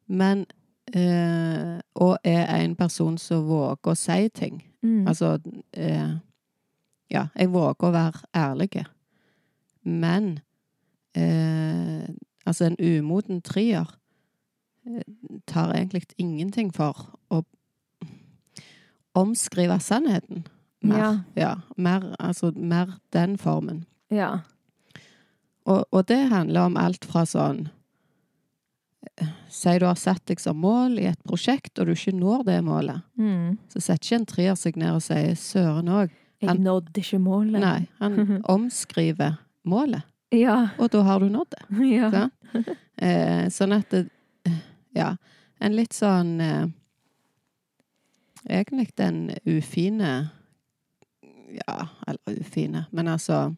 Men 0.07 0.47
eh, 0.95 1.81
Og 1.95 2.19
er 2.25 2.47
en 2.57 2.77
person 2.77 3.19
som 3.19 3.47
våger 3.49 3.93
å 3.93 3.95
si 3.95 4.29
ting. 4.29 4.63
Mm. 4.83 5.07
Altså 5.09 5.39
eh, 5.73 6.17
Ja, 7.11 7.29
jeg 7.37 7.53
våger 7.53 7.87
å 7.87 7.93
være 7.95 8.27
ærlig. 8.35 8.85
Men 9.83 10.41
eh, 11.15 12.09
altså, 12.47 12.65
en 12.65 12.77
umoden 12.81 13.43
trier 13.43 13.87
eh, 14.87 15.03
tar 15.47 15.73
egentlig 15.75 16.03
ingenting 16.19 16.73
for 16.75 17.15
å 17.31 17.45
omskrive 19.15 19.79
sannheten. 19.81 20.47
Mer. 20.83 20.99
Ja. 20.99 21.13
ja 21.37 21.55
mer, 21.77 22.15
altså, 22.19 22.53
mer 22.57 22.99
den 23.13 23.39
formen. 23.39 23.85
ja. 24.11 24.39
Og, 25.67 25.87
og 25.91 26.09
det 26.09 26.29
handler 26.31 26.61
om 26.61 26.77
alt 26.79 27.05
fra 27.05 27.25
sånn 27.27 27.65
Si 29.49 29.79
du 29.79 29.87
har 29.87 29.95
satt 29.97 30.25
deg 30.29 30.41
som 30.43 30.57
mål 30.61 30.99
i 31.01 31.07
et 31.09 31.21
prosjekt, 31.25 31.79
og 31.79 31.87
du 31.87 31.93
ikke 31.95 32.13
når 32.17 32.43
det 32.45 32.57
målet. 32.65 33.03
Mm. 33.19 33.57
Så 33.73 33.81
setter 33.81 34.05
ikke 34.07 34.19
en 34.21 34.27
trier 34.27 34.55
seg 34.61 34.77
ned 34.77 34.95
og 34.99 35.03
sier 35.03 35.35
'søren 35.35 35.89
òg'. 35.89 36.11
Jeg 36.43 36.59
nådde 36.61 37.01
ikke 37.01 37.19
målet. 37.19 37.61
Nei, 37.61 37.87
han 37.99 38.43
omskriver 38.55 39.39
målet, 39.65 40.03
Ja. 40.33 40.69
og 40.79 40.91
da 40.91 41.03
har 41.03 41.19
du 41.21 41.29
nådd 41.29 41.51
det. 41.51 41.65
ja. 41.97 42.11
Sant? 42.11 42.69
Eh, 42.99 43.47
sånn 43.49 43.73
at 43.73 43.91
det, 43.91 44.09
Ja. 44.95 45.17
En 45.61 45.73
litt 45.77 45.93
sånn 45.95 46.41
eh, 46.41 46.67
Egentlig 48.49 48.95
den 48.97 49.31
ufine 49.47 50.29
Ja, 51.67 51.89
eller 52.07 52.41
ufine, 52.41 52.85
men 52.93 53.09
altså 53.09 53.55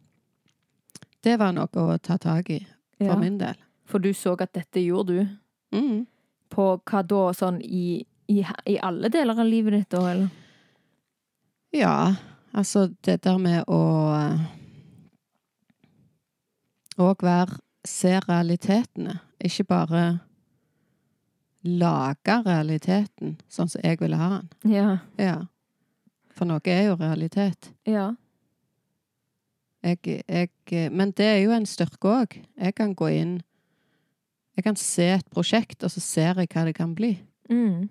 Det 1.23 1.37
var 1.39 1.53
noe 1.53 1.67
å 1.75 1.99
ta 1.99 2.17
tak 2.19 2.51
i, 2.51 2.67
for 2.99 3.07
ja. 3.07 3.17
min 3.19 3.39
del. 3.39 3.55
For 3.89 3.99
du 3.99 4.13
så 4.15 4.35
at 4.37 4.53
dette 4.57 4.83
gjorde 4.85 5.17
du. 5.17 5.37
Mm. 5.77 6.07
På 6.53 6.71
hva 6.89 7.03
da, 7.05 7.23
sånn 7.37 7.61
i, 7.65 8.03
i, 8.29 8.43
i 8.69 8.77
alle 8.85 9.11
deler 9.13 9.41
av 9.41 9.49
livet 9.49 9.77
ditt, 9.77 9.91
da, 9.93 10.05
eller? 10.13 10.29
Ja, 11.73 11.97
altså 12.57 12.89
det 13.05 13.21
der 13.27 13.41
med 13.41 13.69
å 13.69 13.83
Og 16.99 17.21
være 17.23 17.61
Se 17.89 18.19
realitetene, 18.21 19.21
ikke 19.41 19.65
bare 19.65 20.01
lage 21.65 22.35
realiteten 22.45 23.37
sånn 23.49 23.71
som 23.71 23.81
jeg 23.85 24.01
ville 24.03 24.19
ha 24.19 24.29
den. 24.35 24.49
Ja. 24.75 24.89
Ja. 25.17 25.37
For 26.35 26.45
noe 26.45 26.61
er 26.69 26.89
jo 26.89 26.97
realitet. 27.01 27.71
Ja. 27.89 28.11
Jeg, 29.87 30.03
jeg, 30.29 30.91
men 30.93 31.15
det 31.17 31.31
er 31.31 31.39
jo 31.45 31.55
en 31.55 31.67
styrke 31.71 32.13
òg. 32.13 32.37
Jeg 32.59 32.77
kan 32.77 32.93
gå 32.99 33.09
inn 33.15 33.39
Jeg 34.59 34.65
kan 34.67 34.77
se 34.81 35.05
et 35.15 35.29
prosjekt, 35.31 35.85
og 35.87 35.93
så 35.95 36.03
ser 36.03 36.41
jeg 36.43 36.51
hva 36.51 36.65
det 36.67 36.75
kan 36.75 36.97
bli. 36.99 37.13
Mm. 37.47 37.87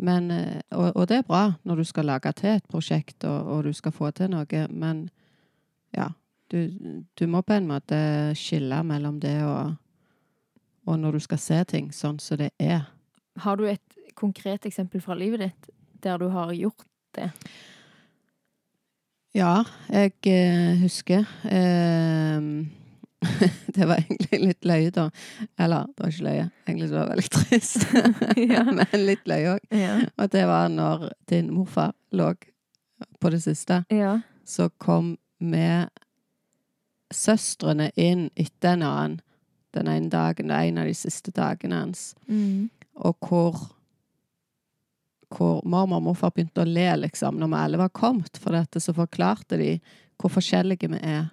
Men, 0.00 0.30
eh, 0.32 0.62
og, 0.72 0.94
og 0.96 1.08
det 1.10 1.20
er 1.20 1.26
bra 1.28 1.42
når 1.62 1.82
du 1.82 1.84
skal 1.84 2.08
lage 2.08 2.32
til 2.40 2.56
et 2.56 2.64
prosjekt 2.70 3.26
og, 3.28 3.50
og 3.52 3.66
du 3.68 3.72
skal 3.76 3.92
få 3.94 4.10
til 4.16 4.32
noe, 4.32 4.66
men 4.70 5.08
ja. 5.94 6.10
Du, 6.52 6.68
du 7.18 7.24
må 7.26 7.40
på 7.42 7.54
en 7.56 7.66
måte 7.66 7.96
skille 8.36 8.76
mellom 8.86 9.16
det 9.18 9.38
og, 9.42 9.72
og 10.86 10.98
når 11.00 11.16
du 11.16 11.22
skal 11.24 11.40
se 11.40 11.60
ting 11.66 11.88
sånn 11.94 12.20
som 12.22 12.38
det 12.38 12.50
er. 12.60 12.84
Har 13.42 13.56
du 13.58 13.64
et 13.66 13.96
konkret 14.14 14.66
eksempel 14.68 15.02
fra 15.02 15.16
livet 15.18 15.40
ditt 15.40 15.70
der 16.04 16.20
du 16.20 16.28
har 16.30 16.52
gjort 16.54 16.84
det? 17.16 17.30
Ja, 19.34 19.64
jeg 19.90 20.12
eh, 20.30 20.84
husker 20.84 21.24
eh, 21.48 22.44
Det 23.74 23.86
var 23.88 23.96
egentlig 24.02 24.38
litt 24.40 24.64
løye, 24.68 24.90
da. 24.94 25.08
Eller, 25.58 25.86
det 25.96 26.04
var 26.04 26.12
ikke 26.14 26.26
løye. 26.28 26.46
Egentlig 26.66 26.88
det 26.90 26.96
var 26.98 27.10
veldig 27.10 27.30
trist. 27.34 27.86
Ja. 28.54 28.62
Men 28.78 29.06
litt 29.06 29.26
løye 29.30 29.54
òg. 29.56 29.66
Ja. 29.74 29.94
Og 30.20 30.30
det 30.34 30.44
var 30.50 30.68
når 30.72 31.08
din 31.30 31.50
morfar 31.54 31.92
lå 32.14 32.32
på 33.20 33.30
det 33.34 33.40
siste. 33.44 33.82
Ja. 33.92 34.18
så 34.44 34.68
kom 34.78 35.14
vi 35.40 35.66
søstrene 37.14 37.90
inn 38.00 38.26
etter 38.36 38.74
en 38.76 38.82
annen 38.86 39.20
den 39.74 39.88
ene 39.90 40.10
dagen, 40.12 40.48
det 40.50 40.54
er 40.54 40.68
en 40.70 40.78
av 40.84 40.86
de 40.86 40.94
siste 40.94 41.32
dagene 41.34 41.80
hans, 41.80 42.14
Mm. 42.30 42.68
og 42.94 43.16
hvor 43.26 43.56
hvor 45.34 45.64
mormor 45.66 45.96
og 45.98 46.02
morfar 46.06 46.30
begynte 46.30 46.62
å 46.62 46.68
le, 46.68 46.84
liksom, 47.02 47.40
når 47.40 47.48
vi 47.50 47.56
alle 47.58 47.78
var 47.80 47.88
kommet, 47.90 48.36
for 48.38 48.54
dette, 48.54 48.78
så 48.80 48.92
forklarte 48.94 49.56
de 49.58 49.80
hvor 50.20 50.30
forskjellige 50.30 50.86
vi 50.92 51.00
er, 51.02 51.24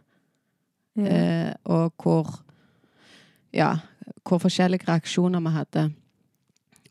Eh, 0.98 1.54
og 1.64 1.94
hvor 2.04 2.42
ja, 3.54 3.76
hvor 4.28 4.38
forskjellige 4.38 4.88
reaksjoner 4.88 5.40
vi 5.40 5.50
hadde. 5.56 5.94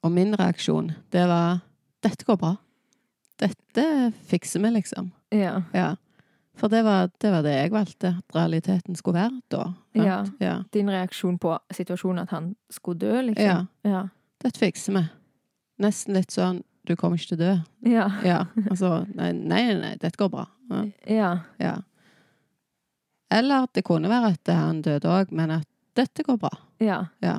Og 0.02 0.12
min 0.12 0.34
reaksjon, 0.38 0.92
det 1.12 1.28
var 1.28 1.60
'Dette 2.02 2.24
går 2.24 2.36
bra. 2.36 2.54
Dette 3.40 4.12
fikser 4.24 4.60
vi', 4.60 4.70
liksom. 4.70 5.12
ja. 5.32 5.62
Ja. 5.74 5.94
For 6.56 6.68
det 6.68 6.84
var, 6.84 7.08
det 7.22 7.30
var 7.32 7.42
det 7.42 7.50
jeg 7.50 7.70
valgte, 7.72 8.08
at 8.18 8.34
realiteten 8.36 8.96
skulle 8.96 9.14
være 9.20 9.40
da. 9.50 9.72
Ja. 9.94 10.24
ja. 10.40 10.62
Din 10.72 10.90
reaksjon 10.90 11.38
på 11.38 11.58
situasjonen 11.72 12.18
at 12.18 12.30
han 12.30 12.56
skulle 12.70 12.98
dø, 12.98 13.20
liksom? 13.22 13.44
Ja. 13.44 13.64
Ja. 13.84 14.02
Dette 14.42 14.58
fikser 14.58 14.92
vi. 14.92 15.04
Nesten 15.78 16.14
litt 16.14 16.32
sånn 16.32 16.62
'du 16.86 16.96
kommer 16.96 17.16
ikke 17.16 17.36
til 17.36 17.36
å 17.36 17.44
dø'. 17.44 17.62
Ja. 17.90 18.10
Ja. 18.24 18.44
Altså 18.70 19.06
nei, 19.14 19.32
nei, 19.32 19.74
nei, 19.74 19.96
dette 19.96 20.16
går 20.16 20.28
bra. 20.28 20.46
Ja. 21.06 21.38
Ja. 21.58 21.76
Eller 23.30 23.66
det 23.74 23.84
kunne 23.86 24.08
være 24.10 24.32
at 24.34 24.50
han 24.54 24.82
døde 24.82 25.08
òg, 25.08 25.30
men 25.32 25.50
at 25.60 25.66
dette 25.98 26.22
går 26.26 26.38
bra. 26.42 26.50
Ja. 26.82 27.04
Ja. 27.22 27.36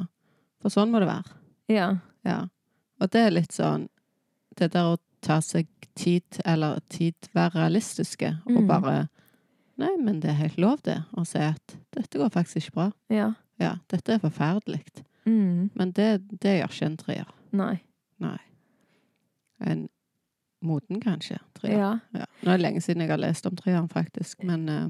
For 0.61 0.69
sånn 0.73 0.91
må 0.93 0.99
det 1.01 1.07
være. 1.09 1.35
Ja. 1.71 1.87
Ja. 2.27 2.39
Og 3.01 3.09
det 3.11 3.21
er 3.25 3.31
litt 3.33 3.51
sånn 3.55 3.87
Det 4.55 4.67
der 4.73 4.91
å 4.93 4.97
ta 5.23 5.39
seg 5.41 5.67
tid, 5.95 6.23
eller 6.45 6.79
tid 6.91 7.15
være 7.33 7.55
realistiske, 7.63 8.33
og 8.45 8.61
Mm. 8.63 8.67
bare 8.67 9.09
Nei, 9.77 9.95
men 9.97 10.19
det 10.19 10.29
er 10.29 10.33
helt 10.41 10.57
lov, 10.57 10.81
det, 10.83 10.97
å 11.17 11.23
si 11.25 11.39
at 11.39 11.75
dette 11.95 12.19
går 12.19 12.29
faktisk 12.29 12.57
ikke 12.67 12.73
bra. 12.75 12.91
Ja. 13.09 13.33
Ja, 13.59 13.75
dette 13.89 14.13
er 14.13 14.19
forferdelig. 14.19 14.83
Mm. 15.25 15.71
Men 15.73 15.91
det, 15.91 16.27
det 16.41 16.59
gjør 16.59 16.69
ikke 16.69 16.85
en 16.85 16.97
treer. 16.97 17.25
Nei. 17.51 17.81
Nei. 18.19 18.37
En 19.59 19.87
moden, 20.61 20.99
kanskje. 21.01 21.39
Treer. 21.57 21.77
Ja. 21.79 21.91
Ja. 22.13 22.25
Nå 22.43 22.51
er 22.51 22.57
det 22.59 22.65
lenge 22.65 22.81
siden 22.83 23.01
jeg 23.01 23.09
har 23.09 23.17
lest 23.21 23.45
om 23.49 23.55
treeren, 23.57 23.89
faktisk. 23.89 24.43
Men 24.43 24.67
eh, 24.69 24.87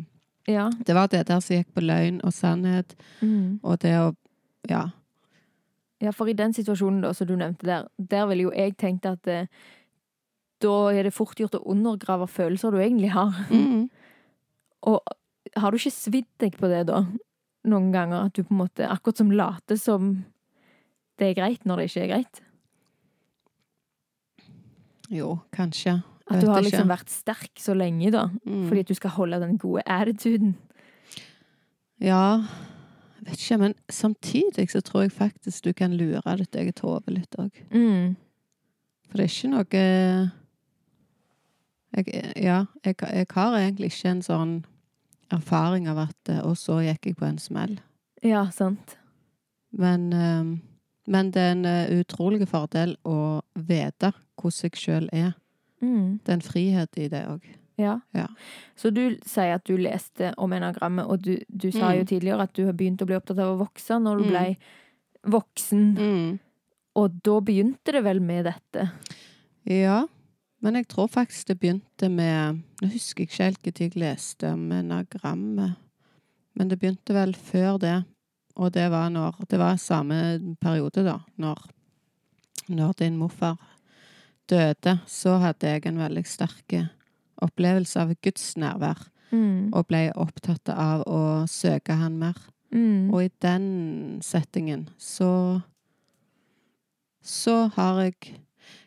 Ja. 0.48 0.70
det 0.86 0.94
var 0.96 1.08
det 1.08 1.28
der 1.28 1.40
som 1.40 1.56
gikk 1.56 1.74
på 1.76 1.82
løgn 1.86 2.22
og 2.26 2.34
sannhet, 2.34 2.96
Mm. 3.22 3.60
og 3.64 3.80
det 3.80 3.94
å 4.00 4.16
Ja. 4.70 4.92
Ja, 6.02 6.12
for 6.12 6.28
i 6.30 6.34
den 6.34 6.54
situasjonen 6.54 7.02
da, 7.02 7.14
som 7.14 7.28
du 7.28 7.36
nevnte 7.36 7.66
der, 7.66 7.88
der 7.98 8.26
ville 8.28 8.44
jo 8.44 8.52
jeg 8.52 8.76
tenkt 8.78 9.06
at 9.06 9.28
eh, 9.28 9.46
da 10.62 10.90
er 10.94 11.04
det 11.04 11.14
fort 11.14 11.36
gjort 11.38 11.56
å 11.58 11.64
undergrave 11.66 12.28
følelser 12.28 12.72
du 12.72 12.78
egentlig 12.78 13.12
har. 13.12 13.34
Mm. 13.52 13.90
Og 14.84 15.00
har 15.58 15.72
du 15.72 15.78
ikke 15.78 15.92
svidd 15.94 16.28
deg 16.40 16.58
på 16.58 16.68
det 16.70 16.88
da, 16.88 17.04
noen 17.66 17.92
ganger? 17.94 18.26
At 18.26 18.34
du 18.34 18.44
på 18.44 18.52
en 18.54 18.62
måte, 18.64 18.88
akkurat 18.90 19.18
som 19.18 19.32
later 19.32 19.76
som 19.78 20.26
det 21.18 21.28
er 21.32 21.34
greit 21.38 21.66
når 21.66 21.78
det 21.78 21.90
ikke 21.90 22.04
er 22.04 22.08
greit? 22.16 22.42
Jo, 25.10 25.40
kanskje. 25.54 26.00
At 26.32 26.42
du 26.42 26.50
har 26.50 26.60
ikke. 26.60 26.70
liksom 26.70 26.92
vært 26.92 27.14
sterk 27.14 27.62
så 27.62 27.76
lenge, 27.78 28.12
da. 28.14 28.28
Mm. 28.46 28.68
Fordi 28.68 28.84
at 28.86 28.92
du 28.92 28.98
skal 28.98 29.16
holde 29.16 29.40
den 29.44 29.58
gode 29.62 29.84
attituden. 29.86 30.56
Ja, 32.02 32.42
jeg 33.22 33.28
vet 33.28 33.42
ikke, 33.42 33.58
men 33.62 33.74
samtidig 33.90 34.70
så 34.72 34.82
tror 34.82 35.02
jeg 35.06 35.12
faktisk 35.12 35.66
du 35.66 35.74
kan 35.78 35.94
lure 35.94 36.38
ditt 36.40 36.56
eget 36.56 36.80
hode 36.82 37.14
litt 37.14 37.36
òg. 37.38 37.52
Mm. 37.70 38.16
For 39.10 39.20
det 39.20 39.28
er 39.28 39.34
ikke 39.36 39.52
noe 39.52 39.68
jeg, 41.92 42.24
Ja, 42.40 42.66
jeg, 42.86 42.96
jeg 43.02 43.28
har 43.36 43.58
egentlig 43.60 43.92
ikke 43.92 44.10
en 44.16 44.24
sånn 44.26 44.54
erfaring 45.32 45.90
av 45.92 46.00
at 46.08 46.30
eh, 46.32 46.42
Og 46.48 46.58
så 46.60 46.80
gikk 46.86 47.06
jeg 47.12 47.20
på 47.20 47.28
en 47.28 47.40
smell. 47.40 47.78
Ja, 48.24 48.46
sant. 48.52 48.98
Men, 49.72 50.12
eh, 50.14 50.44
men 51.08 51.32
det 51.32 51.42
er 51.42 51.54
en 51.56 51.66
eh, 51.66 51.94
utrolig 52.02 52.48
fordel 52.50 52.96
å 53.08 53.42
vite 53.56 54.14
hvordan 54.42 54.72
jeg 54.72 54.80
sjøl 54.80 55.10
er. 55.14 55.34
Mm. 55.82 56.20
Det 56.24 56.30
er 56.30 56.34
en 56.34 56.42
frihet 56.42 56.98
i 56.98 57.08
det 57.10 57.24
òg. 57.28 57.42
Ja. 57.78 58.00
Ja. 58.14 58.28
Så 58.78 58.92
du 58.94 59.18
sier 59.26 59.56
at 59.56 59.64
du 59.66 59.76
leste 59.78 60.34
om 60.38 60.52
enagrammet, 60.54 61.06
og 61.10 61.22
du, 61.26 61.38
du 61.50 61.72
sa 61.72 61.90
Mm. 61.92 61.98
jo 62.00 62.04
tidligere 62.06 62.42
at 62.44 62.54
du 62.54 62.66
har 62.66 62.74
begynt 62.74 63.02
å 63.02 63.06
bli 63.10 63.16
opptatt 63.16 63.40
av 63.40 63.56
å 63.56 63.66
vokse 63.66 63.98
når 64.00 64.18
du 64.18 64.24
Mm. 64.24 64.30
ble 64.30 64.58
voksen. 65.32 65.98
Mm. 65.98 66.40
Og 66.96 67.22
da 67.24 67.40
begynte 67.40 67.92
det 67.96 68.04
vel 68.04 68.20
med 68.22 68.46
dette. 68.46 68.92
Ja, 69.66 70.06
men 70.62 70.76
jeg 70.76 70.88
tror 70.88 71.08
faktisk 71.10 71.48
det 71.48 71.60
begynte 71.60 72.10
med 72.12 72.62
Nå 72.82 72.88
husker 72.92 73.24
jeg 73.24 73.30
ikke 73.30 73.44
helt 73.44 73.64
når 73.64 73.80
jeg 73.80 73.96
leste 74.02 74.54
om 74.54 74.72
enagrammet, 74.72 75.76
men 76.56 76.68
det 76.68 76.80
begynte 76.80 77.14
vel 77.14 77.34
før 77.34 77.78
det. 77.80 78.04
Og 78.58 78.72
det 78.74 78.90
var 78.92 79.10
når 79.10 79.36
Det 79.48 79.58
var 79.60 79.78
samme 79.78 80.56
periode, 80.60 81.04
da, 81.06 81.20
når, 81.38 81.58
når 82.70 82.94
din 82.98 83.18
morfar 83.18 83.58
døde. 84.52 84.98
Så 85.10 85.38
hadde 85.42 85.72
jeg 85.72 85.86
en 85.90 85.98
veldig 86.02 86.26
sterk 86.28 86.76
opplevelse 87.42 88.00
av 88.04 88.14
Guds 88.22 88.52
nærvær, 88.60 89.08
Mm. 89.32 89.70
og 89.74 89.86
ble 89.88 90.10
opptatt 90.20 90.68
av 90.70 91.06
å 91.08 91.48
søke 91.48 91.96
Han 91.96 92.18
mer. 92.20 92.36
Mm. 92.74 93.14
Og 93.14 93.24
i 93.24 93.30
den 93.42 94.20
settingen 94.22 94.90
så 95.00 95.62
Så 97.24 97.68
har 97.76 98.02
jeg 98.02 98.16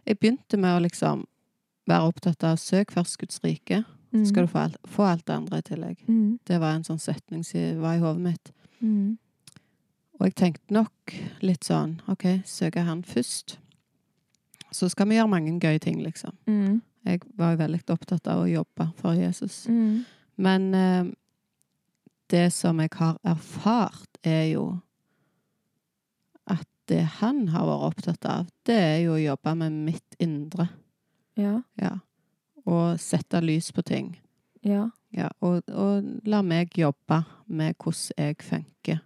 Jeg 0.07 0.19
begynte 0.19 0.57
med 0.59 0.77
å 0.77 0.83
liksom 0.85 1.25
være 1.89 2.09
opptatt 2.09 2.45
av 2.45 2.57
søk 2.57 2.91
først 2.93 3.19
Guds 3.19 3.41
rike, 3.45 3.85
så 4.15 4.27
skal 4.27 4.47
du 4.47 4.53
få 4.53 4.59
alt, 4.59 4.77
få 4.87 5.03
alt 5.03 5.25
det 5.27 5.35
andre 5.35 5.59
i 5.59 5.63
tillegg. 5.63 5.97
mm. 6.09 6.39
Det 6.47 6.61
var 6.61 6.75
en 6.75 6.85
sånn 6.85 7.01
setning 7.01 7.43
som 7.45 7.81
var 7.81 7.95
i 7.97 8.01
hodet 8.01 8.21
mitt. 8.23 8.53
Mm. 8.83 9.19
Og 10.21 10.27
jeg 10.27 10.35
tenkte 10.35 10.71
nok 10.73 11.15
litt 11.43 11.65
sånn 11.65 12.01
OK, 12.09 12.43
søker 12.45 12.85
han 12.85 13.03
først. 13.03 13.57
Så 14.75 14.89
skal 14.91 15.09
vi 15.09 15.19
gjøre 15.19 15.31
mange 15.31 15.55
gøye 15.63 15.79
ting, 15.83 16.01
liksom. 16.03 16.35
Mm. 16.51 16.81
Jeg 17.05 17.21
var 17.39 17.53
jo 17.55 17.61
veldig 17.61 17.83
opptatt 17.95 18.27
av 18.33 18.43
å 18.43 18.49
jobbe 18.51 18.89
for 18.99 19.15
Jesus. 19.15 19.65
Mm. 19.69 20.05
Men 20.41 20.67
eh, 20.75 21.13
det 22.33 22.49
som 22.57 22.81
jeg 22.83 22.91
har 22.97 23.19
erfart, 23.23 24.09
er 24.25 24.49
jo 24.55 24.65
at 26.51 26.67
det 26.89 27.03
han 27.21 27.47
har 27.53 27.69
vært 27.69 27.87
opptatt 27.91 28.29
av, 28.29 28.51
det 28.67 28.81
er 28.81 28.99
jo 29.05 29.15
å 29.15 29.23
jobbe 29.23 29.55
med 29.61 29.79
mitt 29.91 30.19
indre. 30.19 30.69
Ja. 31.39 31.61
Ja. 31.81 31.99
Og 32.65 32.99
sette 33.01 33.43
lys 33.45 33.71
på 33.77 33.85
ting. 33.85 34.15
Ja. 34.65 34.89
Ja, 35.15 35.29
og, 35.45 35.69
og 35.71 36.27
la 36.27 36.41
meg 36.43 36.75
jobbe 36.79 37.21
med 37.47 37.77
hvordan 37.79 38.17
jeg 38.19 38.41
funker. 38.43 39.03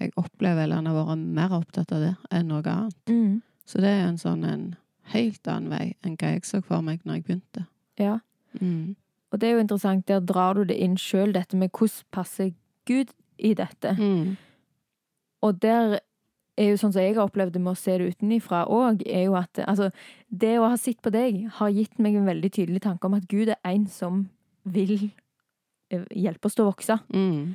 Jeg 0.00 0.14
opplever 0.18 0.64
at 0.64 0.78
han 0.78 0.88
har 0.88 0.96
vært 0.96 1.28
mer 1.36 1.54
opptatt 1.54 1.92
av 1.92 2.02
det 2.02 2.14
enn 2.32 2.48
noe 2.50 2.64
annet. 2.64 3.12
Mm. 3.12 3.36
Så 3.70 3.82
det 3.82 3.90
er 3.92 4.08
en 4.08 4.18
sånn 4.18 4.42
en 4.46 4.64
helt 5.12 5.46
annen 5.50 5.70
vei 5.70 5.84
enn 6.06 6.16
hva 6.18 6.34
jeg 6.34 6.46
så 6.48 6.60
for 6.64 6.82
meg 6.82 7.04
når 7.04 7.20
jeg 7.20 7.28
begynte. 7.28 7.68
ja. 8.00 8.18
Mm. 8.58 8.96
Og 9.30 9.38
det 9.38 9.46
er 9.46 9.52
jo 9.52 9.62
interessant, 9.62 10.08
der 10.08 10.22
drar 10.26 10.58
du 10.58 10.64
det 10.66 10.74
inn 10.82 10.96
sjøl, 10.98 11.30
dette 11.30 11.54
med 11.54 11.70
hvordan 11.70 12.06
passer 12.10 12.48
Gud 12.88 13.12
i 13.38 13.52
dette. 13.54 13.92
Mm. 13.94 14.32
Og 15.46 15.60
der 15.62 16.00
er 16.58 16.72
jo 16.72 16.80
sånn 16.80 16.92
som 16.92 17.04
jeg 17.04 17.14
har 17.14 17.28
opplevd 17.28 17.54
det 17.54 17.62
med 17.62 17.76
å 17.76 17.78
se 17.78 17.94
det 18.00 18.10
utenifra 18.10 18.64
òg, 18.66 19.04
er 19.06 19.28
jo 19.28 19.36
at 19.38 19.62
altså, 19.64 19.92
det 20.28 20.56
å 20.58 20.68
ha 20.68 20.76
sett 20.80 21.00
på 21.04 21.12
deg, 21.14 21.44
har 21.60 21.72
gitt 21.72 22.02
meg 22.02 22.18
en 22.18 22.28
veldig 22.28 22.50
tydelig 22.58 22.82
tanke 22.84 23.06
om 23.06 23.16
at 23.16 23.28
Gud 23.30 23.52
er 23.54 23.60
en 23.70 23.86
som 23.90 24.24
vil 24.66 24.96
eh, 25.94 26.04
hjelpe 26.10 26.50
oss 26.50 26.58
til 26.58 26.66
å 26.66 26.72
vokse. 26.72 26.98
Mm. 27.14 27.54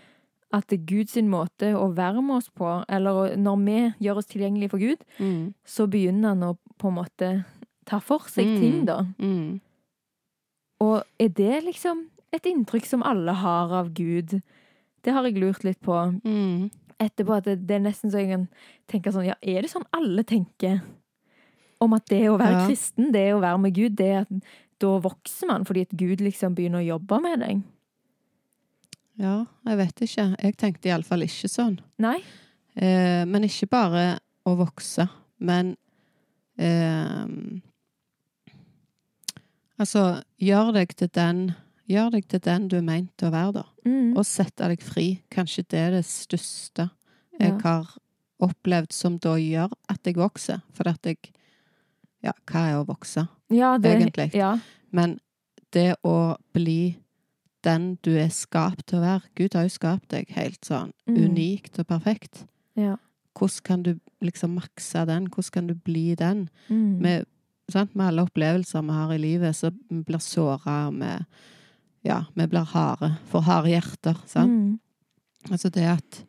At 0.56 0.70
det 0.72 0.86
Guds 0.88 1.18
måte 1.28 1.74
å 1.76 1.90
være 1.98 2.22
med 2.24 2.38
oss 2.38 2.48
på, 2.56 2.70
eller 2.88 3.34
når 3.36 3.58
vi 3.66 3.78
gjør 4.06 4.22
oss 4.22 4.30
tilgjengelige 4.32 4.72
for 4.72 4.80
Gud, 4.80 5.02
Mm. 5.20 5.54
så 5.68 5.88
begynner 5.92 6.30
han 6.32 6.44
å 6.48 6.58
på 6.80 6.88
en 6.88 6.96
måte 7.02 7.46
ta 7.86 8.00
for 8.00 8.20
seg 8.32 8.46
Mm. 8.48 8.60
ting, 8.62 8.86
da. 8.86 9.02
Mm. 9.20 9.60
Og 10.82 11.04
er 11.20 11.28
det 11.30 11.64
liksom 11.66 12.06
et 12.34 12.44
inntrykk 12.50 12.86
som 12.86 13.04
alle 13.04 13.34
har 13.34 13.72
av 13.74 13.94
Gud? 13.94 14.42
Det 15.04 15.14
har 15.14 15.24
jeg 15.28 15.38
lurt 15.42 15.64
litt 15.64 15.82
på 15.82 16.22
Mm. 16.24 16.72
etterpå, 17.00 17.38
at 17.38 17.44
det, 17.44 17.68
det 17.68 17.76
er 17.76 17.80
nesten 17.92 18.12
så 18.12 18.20
jeg 18.24 18.30
kan 18.30 18.48
tenke 18.88 19.12
sånn, 19.12 19.26
ja, 19.28 19.36
er 19.44 19.62
det 19.62 19.70
sånn 19.72 19.86
alle 19.94 20.24
tenker? 20.24 20.82
Om 21.82 21.94
at 21.94 22.06
det 22.08 22.24
å 22.30 22.38
være 22.40 22.62
Ja. 22.62 22.68
kristen, 22.68 23.12
det 23.12 23.34
å 23.34 23.42
være 23.42 23.60
med 23.60 23.74
Gud, 23.76 23.96
det 23.98 24.22
at 24.22 24.30
da 24.80 25.00
vokser 25.00 25.48
man, 25.48 25.66
fordi 25.66 25.82
at 25.82 25.90
Gud 25.98 26.20
liksom 26.20 26.56
begynner 26.56 26.80
å 26.80 27.00
jobbe 27.00 27.22
med 27.22 27.40
deg. 27.40 27.64
Ja, 29.18 29.46
jeg 29.66 29.78
vet 29.80 30.02
ikke. 30.08 30.26
Jeg 30.44 30.58
tenkte 30.60 30.90
iallfall 30.90 31.24
ikke 31.24 31.48
sånn. 31.52 31.78
Nei? 32.04 32.18
Eh, 32.76 33.24
men 33.30 33.46
ikke 33.48 33.70
bare 33.72 34.06
å 34.46 34.56
vokse, 34.60 35.08
men 35.40 35.76
eh, 36.60 37.26
Altså, 39.80 40.22
gjør 40.40 40.70
deg 40.78 40.94
til 40.96 41.10
den 41.16 41.40
Gjør 41.92 42.14
deg 42.16 42.24
til 42.32 42.40
den 42.42 42.64
du 42.72 42.78
er 42.80 42.86
meint 42.88 43.22
å 43.22 43.30
være, 43.30 43.60
da. 43.60 43.64
Mm. 43.86 44.16
Og 44.18 44.24
sette 44.26 44.66
deg 44.72 44.82
fri. 44.82 45.04
Kanskje 45.30 45.62
det 45.70 45.78
er 45.84 45.92
det 45.94 46.06
største 46.10 46.88
jeg 47.38 47.52
Ja. 47.52 47.60
har 47.62 47.92
opplevd 48.42 48.92
som 48.96 49.20
da 49.22 49.36
gjør 49.38 49.70
at 49.92 50.00
jeg 50.08 50.16
vokser. 50.18 50.62
For 50.74 50.88
at 50.90 51.04
jeg 51.06 51.18
Ja, 52.24 52.32
hva 52.50 52.64
er 52.72 52.80
å 52.80 52.88
vokse? 52.88 53.28
ja, 53.52 53.78
det, 53.78 53.92
egentlig. 54.02 54.34
Ja. 54.34 54.58
Men 54.92 55.20
det 55.72 55.96
å 56.04 56.36
bli 56.54 56.96
den 57.66 57.96
du 58.06 58.12
er 58.22 58.30
skapt 58.34 58.86
til 58.88 59.00
å 59.00 59.06
være 59.06 59.30
Gud 59.36 59.56
har 59.58 59.66
jo 59.68 59.74
skapt 59.74 60.10
deg 60.14 60.30
helt 60.38 60.62
sånn 60.66 60.92
Mm. 61.08 61.18
unikt 61.26 61.80
og 61.82 61.88
perfekt. 61.88 62.46
Ja. 62.78 62.96
Hvordan 63.38 63.64
kan 63.64 63.84
du 63.84 64.00
liksom 64.24 64.56
makse 64.56 65.06
den? 65.10 65.28
Hvordan 65.28 65.52
kan 65.52 65.68
du 65.68 65.74
bli 65.76 66.16
den? 66.16 66.50
Mm. 66.70 67.00
Med, 67.02 67.26
sant? 67.70 67.96
Med 67.96 68.08
alle 68.08 68.24
opplevelser 68.26 68.82
vi 68.86 68.92
har 68.96 69.12
i 69.14 69.18
livet, 69.18 69.56
så 69.56 69.72
vi 69.90 70.04
blir 70.04 70.20
såra, 70.24 70.88
og 70.88 70.94
vi 71.02 71.26
Ja, 72.06 72.20
vi 72.36 72.46
blir 72.46 72.64
harde. 72.70 73.18
Får 73.32 73.42
harde 73.42 73.70
hjerter, 73.74 74.16
sant? 74.28 74.52
Mm. 74.52 74.80
Altså 75.52 75.70
det 75.74 75.88
at 75.90 76.26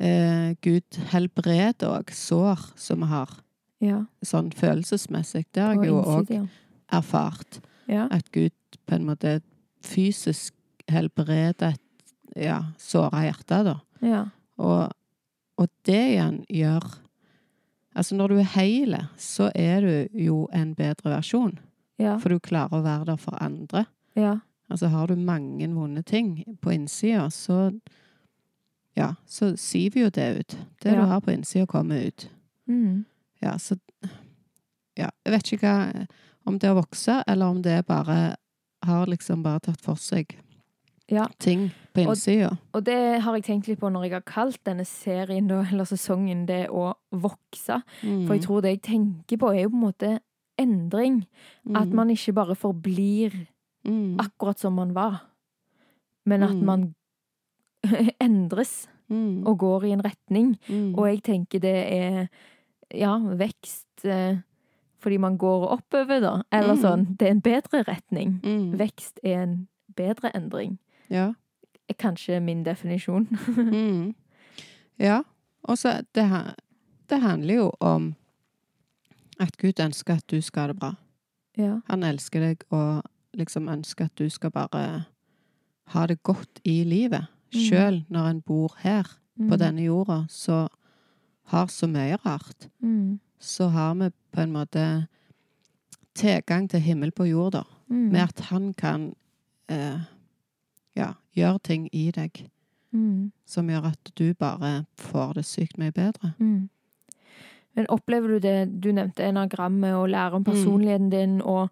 eh, 0.00 0.54
Gud 0.62 0.96
helbreder 1.10 1.90
òg 1.98 2.10
sår 2.10 2.72
som 2.76 3.00
vi 3.00 3.06
har, 3.06 3.28
Ja. 3.80 4.04
sånn 4.24 4.50
følelsesmessig. 4.52 5.44
Det 5.52 5.62
har 5.62 5.74
jeg 5.74 5.86
jo 5.88 6.02
òg 6.02 6.48
erfart. 6.90 7.60
ja. 7.86 8.08
At 8.10 8.30
Gud 8.32 8.52
på 8.86 8.94
en 8.94 9.04
måte 9.06 9.42
fysisk 9.84 10.54
helbrede 10.88 11.74
et 11.74 11.84
ja, 12.38 12.62
såra 12.78 13.24
hjerte, 13.26 13.60
da. 13.66 13.76
Ja. 14.04 14.22
Og, 14.58 14.94
og 15.58 15.68
det 15.86 16.02
igjen 16.14 16.42
gjør 16.48 16.86
Altså, 17.98 18.14
når 18.14 18.28
du 18.30 18.36
er 18.38 18.50
heile, 18.52 18.98
så 19.18 19.48
er 19.58 19.80
du 19.82 20.20
jo 20.22 20.44
en 20.54 20.68
bedre 20.78 21.10
versjon. 21.16 21.56
Ja. 21.98 22.12
For 22.22 22.30
du 22.30 22.38
klarer 22.38 22.78
å 22.78 22.84
være 22.84 23.08
der 23.08 23.16
for 23.18 23.34
andre. 23.42 23.88
Ja. 24.14 24.36
Altså, 24.70 24.86
har 24.92 25.08
du 25.10 25.16
mange 25.16 25.66
vonde 25.74 26.04
ting 26.06 26.44
på 26.62 26.76
innsida, 26.76 27.30
så 27.30 27.72
Ja, 28.94 29.14
så 29.26 29.56
siver 29.56 30.00
jo 30.00 30.10
det 30.10 30.28
ut. 30.38 30.56
Det 30.82 30.94
du 30.94 31.00
har 31.00 31.20
på 31.20 31.30
innsida, 31.30 31.66
kommer 31.66 32.06
ut. 32.06 32.30
Mm. 32.66 33.04
Ja, 33.42 33.58
så 33.58 33.76
Ja, 34.96 35.10
jeg 35.24 35.32
vet 35.32 35.52
ikke 35.52 35.66
hva 35.66 36.06
Om 36.46 36.58
det 36.58 36.68
er 36.68 36.72
å 36.74 36.80
vokse, 36.80 37.22
eller 37.26 37.46
om 37.46 37.62
det 37.62 37.72
er 37.72 37.82
bare 37.82 38.36
har 38.88 39.06
liksom 39.10 39.42
bare 39.44 39.60
tatt 39.68 39.80
for 39.84 39.96
seg 40.00 40.34
Ja. 41.10 41.26
ting 41.38 41.70
på 41.94 42.02
Og- 42.02 42.14
innsida. 42.16 42.50
Og 42.74 42.84
det 42.84 43.20
har 43.22 43.34
jeg 43.38 43.44
tenkt 43.44 43.68
litt 43.68 43.80
på 43.80 43.88
når 43.92 44.02
jeg 44.08 44.12
har 44.18 44.26
kalt 44.28 44.58
denne 44.66 44.84
serien, 44.84 45.48
eller 45.50 45.84
sesongen, 45.88 46.46
det 46.46 46.66
å 46.68 46.94
vokse. 47.14 47.82
Mm. 48.02 48.26
For 48.26 48.34
jeg 48.36 48.42
tror 48.44 48.60
det 48.62 48.70
jeg 48.74 48.82
tenker 48.82 49.38
på, 49.40 49.48
er 49.54 49.62
jo 49.62 49.70
på 49.70 49.78
en 49.78 49.86
måte 49.92 50.18
endring. 50.58 51.26
At 51.74 51.88
man 51.94 52.10
ikke 52.10 52.34
bare 52.34 52.54
forblir 52.58 53.32
mm. 53.86 54.18
akkurat 54.20 54.58
som 54.58 54.74
man 54.74 54.92
var, 54.92 55.22
men 56.26 56.42
at 56.42 56.56
Mm. 56.56 56.64
man 56.64 56.94
endres 58.20 58.86
mm. 59.10 59.46
og 59.46 59.58
går 59.58 59.84
i 59.88 59.92
en 59.92 60.02
retning. 60.04 60.56
mm. 60.68 60.94
Og 60.98 61.06
jeg 61.08 61.22
tenker 61.22 61.60
det 61.60 61.76
er 61.92 62.28
ja, 62.94 63.16
vekst 63.18 64.04
eh, 64.04 64.38
fordi 65.00 65.16
man 65.16 65.36
går 65.38 65.66
oppover, 65.68 66.20
da. 66.20 66.42
Eller 66.52 66.74
Mm. 66.74 66.80
sånn. 66.82 67.16
Det 67.16 67.26
er 67.28 67.30
en 67.30 67.40
bedre 67.40 67.82
retning. 67.88 68.40
mm. 68.42 68.78
Vekst 68.78 69.18
er 69.24 69.42
en 69.42 69.68
bedre 69.96 70.30
endring. 70.34 70.78
Ja. 71.10 71.32
Kanskje 71.98 72.40
min 72.42 72.64
definisjon. 72.64 73.26
Mm. 73.56 74.14
Ja. 74.98 75.22
Og 75.64 75.78
så 75.78 76.02
det, 76.14 76.54
det 77.10 77.20
handler 77.22 77.54
jo 77.54 77.70
om 77.80 78.14
at 79.40 79.56
Gud 79.56 79.80
ønsker 79.80 80.16
at 80.16 80.26
du 80.30 80.40
skal 80.40 80.60
ha 80.62 80.66
det 80.72 80.78
bra. 80.80 80.94
ja. 81.56 81.80
Han 81.88 82.02
elsker 82.02 82.40
deg 82.40 82.64
og 82.70 83.02
liksom 83.34 83.68
ønsker 83.68 84.04
at 84.04 84.14
du 84.16 84.28
skal 84.30 84.50
bare 84.50 85.04
ha 85.86 86.06
det 86.06 86.22
godt 86.22 86.60
i 86.64 86.82
livet. 86.84 87.26
Mm. 87.54 87.60
Sjøl 87.60 88.04
når 88.10 88.30
en 88.30 88.40
bor 88.40 88.74
her 88.78 89.02
på 89.38 89.54
Mm. 89.54 89.58
denne 89.58 89.84
jorda, 89.84 90.26
så 90.28 90.68
har 91.46 91.66
så 91.66 91.86
mye 91.86 92.16
rart. 92.26 92.68
Mm. 92.82 93.20
Så 93.40 93.68
har 93.68 93.94
vi 93.94 94.10
på 94.32 94.40
en 94.40 94.52
måte 94.52 95.06
tilgang 96.14 96.68
til 96.70 96.80
himmel 96.80 97.10
på 97.14 97.24
jorda. 97.28 97.62
Mm. 97.88 98.08
Med 98.12 98.20
at 98.20 98.40
han 98.50 98.72
kan 98.74 99.14
eh, 99.70 100.00
ja, 100.96 101.12
gjøre 101.36 101.58
ting 101.64 101.88
i 101.92 102.10
deg 102.10 102.48
Mm. 102.92 103.32
som 103.46 103.66
gjør 103.68 103.84
at 103.90 104.10
du 104.16 104.32
bare 104.34 104.86
får 104.96 105.34
det 105.34 105.44
sykt 105.44 105.76
mye 105.78 105.92
bedre. 105.92 106.30
Mm. 106.38 106.70
Men 107.76 107.86
opplever 107.88 108.28
du 108.28 108.38
det 108.38 108.80
Du 108.80 108.92
nevnte 108.92 109.22
enagrammet 109.28 109.92
og 109.94 110.08
lære 110.08 110.32
om 110.32 110.40
Mm. 110.42 110.44
personligheten 110.44 111.10
din, 111.10 111.42
og 111.42 111.68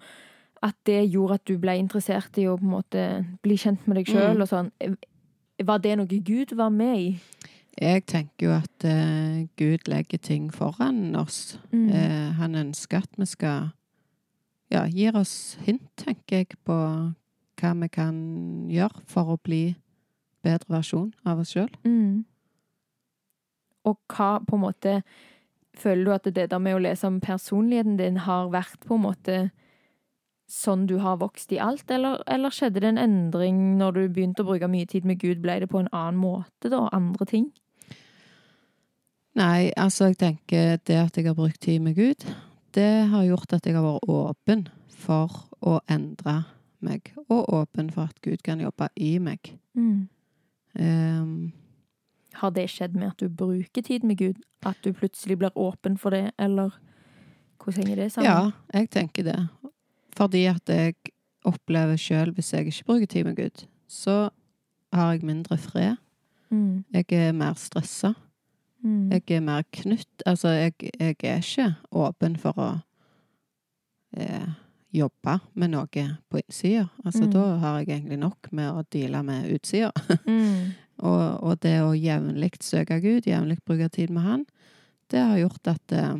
at 0.63 0.75
det 0.87 1.11
gjorde 1.11 1.35
at 1.35 1.45
du 1.49 1.57
ble 1.59 1.79
interessert 1.79 2.37
i 2.39 2.45
å 2.47 2.57
på 2.59 2.63
en 2.65 2.71
måte 2.71 3.27
bli 3.43 3.57
kjent 3.57 3.87
med 3.89 3.97
deg 3.97 4.07
sjøl 4.07 4.35
Mm. 4.37 4.43
og 4.43 4.49
sånn. 4.49 4.71
Var 5.65 5.79
det 5.79 5.97
noe 5.97 6.07
Gud 6.21 6.55
var 6.57 6.69
med 6.69 6.99
i? 6.99 7.21
Jeg 7.77 8.07
tenker 8.09 8.47
jo 8.47 8.53
at 8.57 8.85
eh, 8.89 9.45
Gud 9.61 9.85
legger 9.91 10.19
ting 10.19 10.49
foran 10.53 11.17
oss. 11.17 11.59
Mm. 11.73 11.89
Eh, 11.89 12.31
han 12.39 12.55
ønsker 12.55 13.05
at 13.05 13.19
vi 13.19 13.27
skal 13.27 13.73
Ja, 14.71 14.83
gir 14.91 15.15
oss 15.15 15.59
hint, 15.63 15.93
tenker 15.97 16.41
jeg, 16.41 16.57
på 16.67 16.75
hva 17.61 17.71
vi 17.81 17.89
kan 17.89 18.17
gjøre 18.67 19.05
for 19.07 19.37
å 19.37 19.37
bli 19.39 19.77
bedre 20.43 20.79
versjon 20.79 21.13
av 21.25 21.39
oss 21.39 21.53
sjøl. 21.55 21.71
Mm. 21.87 22.25
Og 23.87 24.01
hva 24.11 24.41
på 24.43 24.59
en 24.59 24.65
måte 24.67 25.01
Føler 25.77 26.05
du 26.05 26.13
at 26.15 26.25
det 26.33 26.47
der 26.51 26.59
med 26.59 26.73
å 26.73 26.81
lese 26.81 27.05
om 27.05 27.19
personligheten 27.21 27.99
din 27.99 28.17
har 28.25 28.47
vært 28.49 28.81
på 28.89 28.97
en 28.97 29.03
måte 29.03 29.35
sånn 30.49 30.87
du 30.89 30.95
har 31.03 31.19
vokst 31.21 31.53
i 31.53 31.59
alt, 31.61 31.91
eller, 31.93 32.23
eller 32.33 32.55
skjedde 32.55 32.81
det 32.81 32.89
en 32.95 33.03
endring 33.03 33.59
når 33.77 33.93
du 33.93 34.03
begynte 34.09 34.41
å 34.41 34.49
bruke 34.49 34.71
mye 34.73 34.89
tid 34.89 35.05
med 35.05 35.21
Gud? 35.21 35.43
Ble 35.45 35.59
det 35.61 35.69
på 35.69 35.83
en 35.83 35.91
annen 35.93 36.17
måte, 36.17 36.71
da? 36.73 36.87
Andre 36.97 37.29
ting? 37.29 37.51
Nei, 39.37 39.71
altså, 39.77 40.11
jeg 40.11 40.19
tenker 40.21 40.79
det 40.89 40.97
at 40.97 41.17
jeg 41.19 41.27
har 41.27 41.37
brukt 41.37 41.61
tid 41.61 41.83
med 41.85 41.97
Gud, 41.99 42.25
det 42.75 43.09
har 43.11 43.25
gjort 43.25 43.53
at 43.53 43.67
jeg 43.67 43.77
har 43.77 43.85
vært 43.85 44.09
åpen 44.09 44.67
for 44.97 45.33
å 45.61 45.79
endre 45.93 46.39
meg, 46.85 47.13
og 47.29 47.45
åpen 47.53 47.91
for 47.93 48.09
at 48.09 48.21
Gud 48.25 48.41
kan 48.45 48.61
jobbe 48.61 48.89
i 48.97 49.17
meg. 49.21 49.53
Mm. 49.77 50.09
Um, 50.77 51.53
Har 52.37 52.53
det 52.53 52.69
skjedd 52.73 52.97
med 52.97 53.13
at 53.13 53.21
du 53.21 53.29
bruker 53.29 53.85
tid 53.85 54.05
med 54.05 54.19
Gud? 54.21 54.41
At 54.67 54.81
du 54.85 54.93
plutselig 54.93 55.39
blir 55.41 55.53
åpen 55.57 55.97
for 56.01 56.17
det, 56.17 56.31
eller 56.39 56.73
hvordan 57.61 57.87
henger 57.87 58.03
det 58.03 58.13
sammen? 58.13 58.31
ja, 58.31 58.51
jeg 58.73 58.91
tenker 58.91 59.25
det. 59.25 59.39
Fordi 60.17 60.47
at 60.49 60.69
jeg 60.69 60.95
opplever 61.45 61.97
sjøl, 61.97 62.33
hvis 62.33 62.53
jeg 62.53 62.67
ikke 62.67 62.85
bruker 62.89 63.07
tid 63.07 63.25
med 63.25 63.37
Gud, 63.37 63.67
så 63.89 64.31
har 64.93 65.13
jeg 65.13 65.25
mindre 65.25 65.59
fred. 65.59 65.97
Mm. 66.51 66.85
Jeg 66.93 67.13
er 67.13 67.33
mer 67.33 67.55
stressa. 67.55 68.15
Mm. 68.87 69.11
Jeg 69.11 69.25
er 69.37 69.41
mer 69.43 69.65
knytt. 69.75 70.23
Altså, 70.27 70.49
jeg, 70.55 70.75
jeg 70.95 71.17
er 71.27 71.41
ikke 71.43 71.67
åpen 71.91 72.37
for 72.39 72.55
å 72.63 72.69
eh, 74.17 74.47
jobbe 74.95 75.41
med 75.59 75.73
noe 75.75 76.05
på 76.31 76.39
innsida. 76.41 76.85
Altså, 77.05 77.25
Mm. 77.27 77.33
da 77.35 77.45
har 77.65 77.79
jeg 77.81 77.89
egentlig 77.97 78.19
nok 78.23 78.49
med 78.53 78.71
å 78.71 78.85
deale 78.95 79.23
med 79.27 79.51
utsida. 79.57 79.91
Mm. 80.27 80.73
og, 81.03 81.43
og 81.43 81.59
det 81.61 81.75
å 81.83 81.91
jevnlig 81.99 82.53
søke 82.65 83.01
Gud, 83.03 83.27
jevnlig 83.29 83.59
bruke 83.67 83.89
tid 83.93 84.11
med 84.11 84.23
Han, 84.25 84.47
det 85.11 85.21
har 85.21 85.37
gjort 85.43 85.67
at 85.75 85.93
eh, 85.93 86.17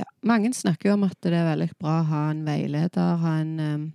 ja, 0.00 0.04
Mange 0.24 0.50
snakker 0.56 0.88
jo 0.88 0.94
om 0.96 1.04
at 1.04 1.18
det 1.22 1.32
er 1.36 1.46
veldig 1.52 1.70
bra 1.78 2.00
å 2.00 2.08
ha 2.08 2.22
en 2.32 2.44
veileder, 2.46 3.16
ha 3.22 3.34
en 3.42 3.52
eh, 3.60 3.90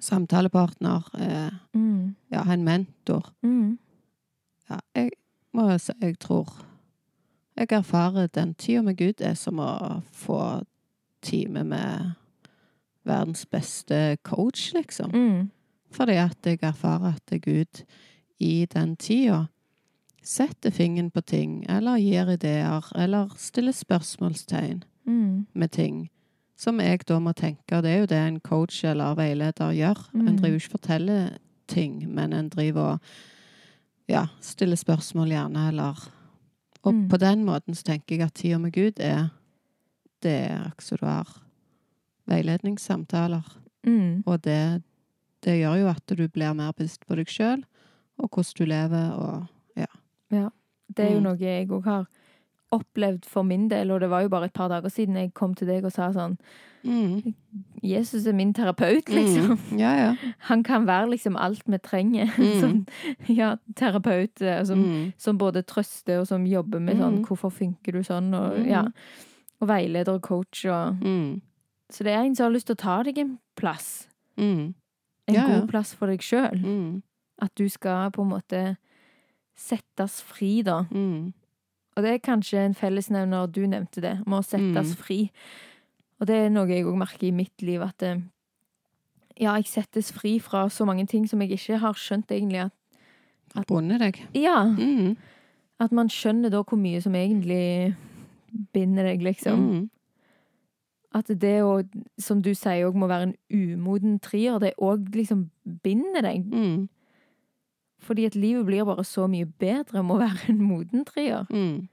samtalepartner, 0.00 1.02
eh, 1.18 1.50
Mm. 1.74 2.14
ja, 2.30 2.42
ha 2.44 2.52
en 2.52 2.64
mentor. 2.64 3.32
Mm. 3.42 3.78
Ja, 4.68 4.80
jeg 4.94 5.10
må 5.56 5.70
jeg 5.72 5.80
si 5.80 5.92
jeg 6.02 6.18
tror 6.22 6.52
Jeg 7.56 7.72
erfarer 7.72 8.26
den 8.28 8.54
tida 8.54 8.82
med 8.84 8.98
Gud 9.00 9.22
er 9.24 9.34
som 9.34 9.58
å 9.64 10.02
få 10.12 10.38
time 11.24 11.62
med 11.64 12.10
verdens 13.06 13.46
beste 13.46 14.16
coach, 14.22 14.72
liksom. 14.74 15.10
Mm. 15.14 15.50
Fordi 15.90 16.12
at 16.20 16.36
jeg 16.44 16.58
erfarer 16.62 17.14
at 17.16 17.40
Gud 17.40 17.80
i 18.38 18.66
den 18.74 18.96
tida 18.96 19.46
setter 20.22 20.70
fingeren 20.74 21.10
på 21.14 21.22
ting, 21.24 21.64
eller 21.70 21.96
gir 22.02 22.28
ideer, 22.34 22.90
eller 22.94 23.32
stiller 23.38 23.72
spørsmålstegn 23.72 24.82
Mm. 25.06 25.46
med 25.54 25.70
ting. 25.72 26.10
Som 26.56 26.80
jeg 26.80 27.06
da 27.08 27.18
må 27.18 27.32
tenke, 27.32 27.76
og 27.76 27.82
det 27.82 27.90
er 27.90 27.98
jo 28.00 28.06
det 28.06 28.18
en 28.18 28.40
coach 28.40 28.84
eller 28.84 29.14
veileder 29.14 29.72
gjør. 29.72 30.08
En 30.14 30.20
Mm. 30.20 30.36
driver 30.36 30.48
jo 30.48 30.56
ikke 30.56 30.78
forteller 30.78 31.30
ting, 31.68 32.14
men 32.14 32.32
en 32.32 32.48
driver 32.48 32.80
og 32.92 33.00
ja, 34.08 34.26
stille 34.40 34.76
spørsmål 34.76 35.28
gjerne, 35.34 35.68
eller 35.68 35.96
Og 36.86 36.94
Mm. 36.94 37.08
på 37.08 37.16
den 37.18 37.44
måten 37.44 37.74
så 37.74 37.82
tenker 37.82 38.16
jeg 38.16 38.26
at 38.26 38.34
tida 38.34 38.58
med 38.58 38.72
Gud 38.72 39.00
er 39.00 39.30
det 40.22 40.50
er 40.50 40.70
har 40.76 41.26
veiledningssamtaler. 42.28 43.42
Mm. 43.86 44.22
Og 44.26 44.42
det, 44.44 44.82
det 45.44 45.58
gjør 45.60 45.80
jo 45.80 45.88
at 45.88 46.06
du 46.16 46.28
blir 46.28 46.54
mer 46.54 46.72
bevisst 46.72 47.06
på 47.06 47.16
deg 47.18 47.26
sjøl, 47.30 47.64
og 48.18 48.30
hvordan 48.30 48.56
du 48.58 48.64
lever, 48.64 49.12
og 49.12 49.46
Det 50.94 51.04
er 51.04 51.12
jo 51.14 51.18
Mm. 51.20 51.22
noe 51.24 51.36
jeg 51.38 51.68
òg 51.68 51.84
har 51.84 52.06
opplevd 52.74 53.24
for 53.30 53.42
min 53.46 53.68
del, 53.70 53.90
og 53.90 54.00
det 54.00 54.08
var 54.10 54.22
jo 54.22 54.28
bare 54.28 54.44
et 54.46 54.52
par 54.52 54.68
dager 54.68 54.88
siden 54.90 55.14
jeg 55.16 55.34
kom 55.34 55.54
til 55.54 55.68
deg 55.68 55.84
og 55.84 55.92
sa 55.92 56.08
sånn 56.12 56.36
mm. 56.84 57.34
Jesus 57.82 58.26
er 58.26 58.32
min 58.34 58.52
terapeut, 58.54 59.08
liksom. 59.08 59.52
Mm. 59.70 59.78
Ja, 59.78 59.92
ja. 59.96 60.32
Han 60.48 60.62
kan 60.66 60.86
være 60.86 61.10
liksom 61.12 61.36
alt 61.38 61.62
vi 61.66 61.78
trenger. 61.78 62.26
Mm. 62.38 62.60
Som 62.60 62.86
ja, 63.28 63.56
terapeut, 63.76 64.42
eh, 64.42 64.64
som, 64.64 64.82
Mm. 64.82 65.12
som 65.18 65.38
både 65.38 65.62
trøster 65.62 66.20
og 66.20 66.26
som 66.26 66.44
jobber 66.46 66.80
med 66.80 66.96
sånn 66.98 67.18
Mm. 67.20 67.24
Hvorfor 67.26 67.50
funker 67.52 67.92
du 67.92 68.02
sånn? 68.02 68.34
Og, 68.34 68.58
Mm. 68.58 68.66
ja, 68.70 68.84
og 69.60 69.68
veileder 69.68 70.14
og 70.14 70.22
coach 70.22 70.64
og. 70.66 70.96
Så 71.90 72.02
det 72.04 72.12
er 72.12 72.24
en 72.24 72.34
som 72.34 72.44
har 72.46 72.52
lyst 72.52 72.66
til 72.66 72.74
å 72.74 72.78
ta 72.82 73.02
deg 73.02 73.18
en 73.18 73.38
plass. 73.56 74.08
En 74.38 74.74
god 75.28 75.68
plass 75.68 75.94
for 75.94 76.06
deg 76.08 76.20
sjøl. 76.20 77.02
At 77.42 77.54
du 77.54 77.68
skal 77.68 78.10
på 78.10 78.22
en 78.22 78.30
måte 78.30 78.76
settes 79.56 80.20
fri, 80.22 80.62
da. 80.62 80.82
Mm. 80.90 81.32
Og 81.96 82.02
det 82.04 82.10
er 82.12 82.18
kanskje 82.24 82.60
en 82.66 82.74
fellesnevner, 82.76 83.46
du 83.50 83.62
nevnte 83.66 84.02
det, 84.04 84.18
med 84.26 84.38
å 84.38 84.44
settes 84.44 84.90
Mm. 84.92 84.96
fri. 85.00 85.30
Og 86.20 86.26
det 86.26 86.36
er 86.36 86.50
noe 86.50 86.66
jeg 86.68 86.84
òg 86.84 86.96
merker 86.96 87.28
i 87.28 87.30
mitt 87.30 87.62
liv, 87.62 87.80
at 87.82 88.02
eh, 88.02 88.20
ja, 89.40 89.54
jeg 89.56 89.64
settes 89.66 90.12
fri 90.12 90.38
fra 90.38 90.66
så 90.68 90.84
mange 90.86 91.06
ting 91.08 91.26
som 91.28 91.40
jeg 91.40 91.50
ikke 91.56 91.78
har 91.78 91.92
skjønt 91.94 92.26
egentlig 92.30 92.66
at 92.66 92.72
At- 93.56 93.66
Bundet 93.68 94.00
deg. 94.00 94.20
Ja! 94.34 94.64
Mm. 94.66 95.16
At 95.80 95.92
man 95.92 96.08
skjønner 96.08 96.50
da 96.50 96.62
hvor 96.62 96.76
mye 96.78 97.00
som 97.02 97.12
egentlig 97.14 97.94
binder 98.72 99.04
deg, 99.04 99.22
liksom. 99.22 99.58
Mm. 99.58 99.90
At 101.14 101.26
det 101.28 101.62
å, 101.64 101.82
som 102.18 102.42
du 102.42 102.50
sier, 102.54 102.84
òg 102.88 102.94
må 102.94 103.06
være 103.08 103.30
en 103.30 103.34
umoden 103.78 104.18
trier, 104.20 104.58
det 104.60 104.74
òg 104.78 105.08
liksom 105.14 105.50
binder 105.82 106.22
deg. 106.22 106.44
Mm. 106.52 106.88
Fordi 108.06 108.24
at 108.28 108.36
livet 108.38 108.66
blir 108.68 108.84
bare 108.86 109.02
så 109.04 109.26
mye 109.30 109.46
bedre 109.58 110.02
med 110.06 110.14
å 110.16 110.20
være 110.22 110.48
en 110.52 110.60
moden 110.62 111.04
trier. 111.08 111.46
Mm. 111.50 111.88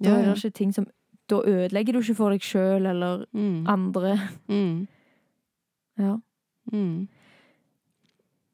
Da 0.00 0.10
Ja, 0.10 0.16
er 0.18 0.24
det 0.34 0.36
ikke 0.44 0.52
ting 0.58 0.72
som 0.74 0.86
Da 1.28 1.40
ødelegger 1.42 1.92
du 1.92 1.98
ikke 2.00 2.14
for 2.14 2.30
deg 2.30 2.40
sjøl 2.46 2.86
eller 2.86 3.24
Mm. 3.34 3.64
andre. 3.68 4.18
Mm. 4.48 4.86
Ja. 5.98 6.16
Mm. 6.72 7.08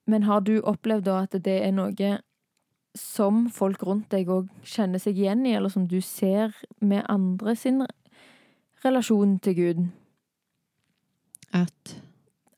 Men 0.07 0.23
har 0.23 0.41
du 0.41 0.61
opplevd 0.63 1.05
da 1.05 1.23
at 1.23 1.33
det 1.43 1.57
er 1.67 1.73
noe 1.73 2.19
som 2.95 3.49
folk 3.51 3.83
rundt 3.83 4.09
deg 4.11 4.29
òg 4.29 4.49
kjenner 4.65 4.99
seg 5.01 5.17
igjen 5.19 5.47
i, 5.47 5.55
eller 5.57 5.69
som 5.73 5.87
du 5.89 6.01
ser 6.01 6.55
med 6.81 7.05
andre 7.09 7.57
sin 7.57 7.87
relasjon 8.85 9.39
til 9.41 9.55
Gud? 9.55 9.83
At 11.53 11.97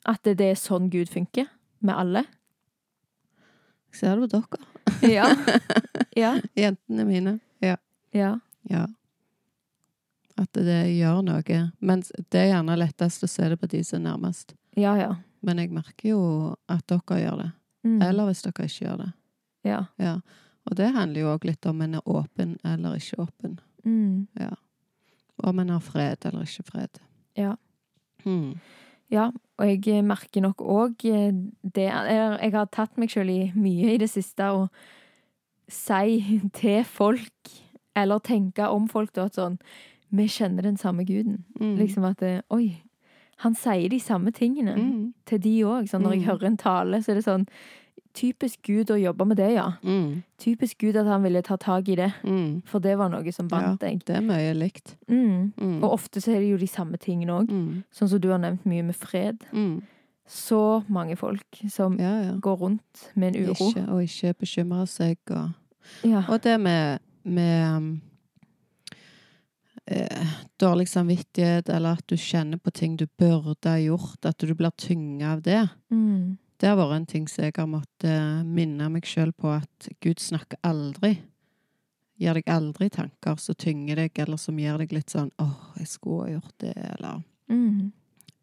At 0.07 0.23
det 0.25 0.41
er 0.41 0.55
sånn 0.55 0.91
Gud 0.91 1.09
funker? 1.09 1.47
Med 1.81 1.95
alle? 1.97 2.25
Ser 3.95 4.17
du 4.21 4.27
dere? 4.27 4.65
Ja. 5.03 5.31
Ja. 6.15 6.37
Jentene 6.55 7.05
mine. 7.05 7.39
Ja. 7.59 7.77
Ja. 8.15 8.39
Ja. 8.71 8.85
At 10.39 10.53
det 10.55 10.93
gjør 10.95 11.25
noe. 11.27 11.57
Men 11.83 12.05
det 12.31 12.39
er 12.39 12.53
gjerne 12.53 12.77
lettest 12.79 13.27
å 13.27 13.31
se 13.31 13.49
det 13.51 13.59
på 13.59 13.67
de 13.73 13.81
som 13.83 13.99
er 13.99 14.05
nærmest. 14.13 14.55
Ja, 14.79 14.93
ja. 14.99 15.09
Men 15.43 15.59
jeg 15.59 15.73
merker 15.75 16.13
jo 16.13 16.21
at 16.71 16.87
dere 16.87 17.19
gjør 17.19 17.43
det. 17.43 17.49
Mm. 17.83 17.99
Eller 18.07 18.31
hvis 18.31 18.45
dere 18.47 18.69
ikke 18.69 18.87
gjør 18.87 19.03
det. 19.03 19.09
Ja. 19.67 19.81
Ja. 19.99 20.15
Og 20.71 20.79
det 20.79 20.93
handler 20.95 21.21
jo 21.25 21.33
òg 21.35 21.49
litt 21.51 21.67
om 21.67 21.83
en 21.83 21.99
er 21.99 22.07
åpen 22.09 22.55
eller 22.63 22.95
ikke 23.01 23.19
åpen. 23.27 23.59
Mm. 23.85 24.29
Om 25.43 25.59
en 25.65 25.75
har 25.75 25.83
fred 25.85 26.31
eller 26.31 26.47
ikke 26.47 26.67
fred. 26.71 27.03
Ja. 27.35 27.57
Mm. 28.25 28.55
Ja, 29.13 29.33
og 29.59 29.67
jeg 29.87 30.03
merker 30.05 30.41
nok 30.43 30.57
òg 30.59 30.97
det 31.03 31.85
Jeg 31.87 32.53
har 32.53 32.67
tatt 32.73 32.97
meg 32.99 33.09
sjøl 33.13 33.31
i 33.31 33.53
mye 33.55 33.95
i 33.95 33.99
det 33.99 34.11
siste 34.11 34.43
å 34.51 34.69
si 35.69 36.41
til 36.59 36.85
folk, 36.85 37.53
eller 37.97 38.19
tenke 38.19 38.67
om 38.69 38.89
folk, 38.91 39.13
da, 39.15 39.27
at 39.31 39.39
sånn 39.39 39.59
Vi 40.15 40.27
kjenner 40.31 40.63
den 40.63 40.77
samme 40.79 41.05
guden. 41.05 41.45
Mm. 41.61 41.77
Liksom 41.79 42.05
at 42.07 42.21
Oi, 42.55 42.83
han 43.43 43.55
sier 43.59 43.89
de 43.91 43.99
samme 43.99 44.31
tingene 44.33 44.77
Mm. 44.77 45.13
til 45.27 45.39
de 45.41 45.55
òg. 45.65 45.89
Sånn, 45.91 46.03
når 46.03 46.13
jeg 46.15 46.21
Mm. 46.23 46.27
hører 46.29 46.47
en 46.47 46.57
tale, 46.57 46.97
så 47.03 47.09
er 47.11 47.15
det 47.17 47.25
sånn 47.25 47.47
Typisk 48.15 48.63
Gud 48.63 48.91
å 48.95 48.97
jobbe 49.01 49.25
med 49.27 49.37
det, 49.37 49.49
ja. 49.57 49.73
Mm. 49.83 50.23
Typisk 50.39 50.79
Gud 50.79 50.97
at 50.97 51.07
han 51.07 51.23
ville 51.25 51.43
ta 51.43 51.57
tak 51.59 51.89
i 51.91 51.97
det. 51.99 52.13
Mm. 52.23 52.63
For 52.71 52.79
det 52.79 52.93
var 53.01 53.09
noe 53.11 53.33
som 53.35 53.49
bandt 53.51 53.81
deg. 53.83 53.97
Ja, 53.99 54.07
Det 54.07 54.17
er 54.17 54.21
mye 54.29 54.53
likt. 54.55 54.95
Mm. 55.11 55.53
Mm. 55.59 55.83
Og 55.83 55.91
ofte 55.97 56.21
så 56.23 56.31
er 56.37 56.41
det 56.45 56.51
jo 56.53 56.57
de 56.61 56.69
samme 56.71 56.97
tingene 57.03 57.33
òg. 57.41 57.51
Mm. 57.51 57.83
Sånn 57.93 58.09
som 58.13 58.21
du 58.23 58.29
har 58.31 58.39
nevnt 58.39 58.65
mye 58.71 58.85
med 58.87 58.95
fred. 58.97 59.43
Mm. 59.53 59.83
Så 60.31 60.85
mange 60.89 61.17
folk 61.19 61.59
som 61.69 61.99
Ja, 62.01 62.13
ja. 62.23 62.33
går 62.41 62.57
rundt 62.63 63.11
med 63.15 63.35
en 63.37 63.45
uro. 63.49 63.53
Ikke, 63.69 63.89
og 63.91 64.03
ikke 64.07 64.35
bekymrer 64.41 64.87
seg 64.89 65.19
og 65.31 65.51
Ja. 66.03 66.23
Og 66.29 66.41
det 66.43 66.55
med, 66.61 67.01
med 67.25 67.77
um, 67.77 68.01
eh, 69.87 70.27
dårlig 70.61 70.89
samvittighet, 70.89 71.69
eller 71.69 71.99
at 71.99 72.07
du 72.09 72.17
kjenner 72.17 72.57
på 72.63 72.71
ting 72.73 72.97
du 72.97 73.07
burde 73.19 73.69
ha 73.69 73.77
gjort, 73.79 74.25
at 74.25 74.39
du 74.39 74.55
blir 74.55 74.71
tynga 74.79 75.33
av 75.35 75.43
det, 75.43 75.69
Mm. 75.91 76.39
Det 76.59 76.69
har 76.71 76.77
vært 76.79 76.97
en 76.97 77.07
ting 77.11 77.29
som 77.29 77.45
jeg 77.45 77.55
har 77.57 77.67
måttet 77.67 78.47
minne 78.47 78.89
meg 78.93 79.07
sjøl 79.09 79.33
på, 79.33 79.51
at 79.57 79.89
Gud 80.05 80.23
snakker 80.23 80.61
aldri. 80.63 81.17
Gir 82.21 82.39
deg 82.39 82.47
aldri 82.49 82.89
tanker 82.95 83.37
som 83.43 83.57
tynger 83.59 83.99
deg, 84.05 84.19
eller 84.23 84.39
som 84.39 84.59
gjør 84.59 84.79
deg 84.85 84.93
litt 84.93 85.11
sånn 85.11 85.33
'Åh, 85.39 85.75
jeg 85.79 85.89
skulle 85.89 86.23
ha 86.23 86.31
gjort 86.39 86.59
det', 86.59 86.77
eller 86.99 87.23
Mm. 87.51 87.93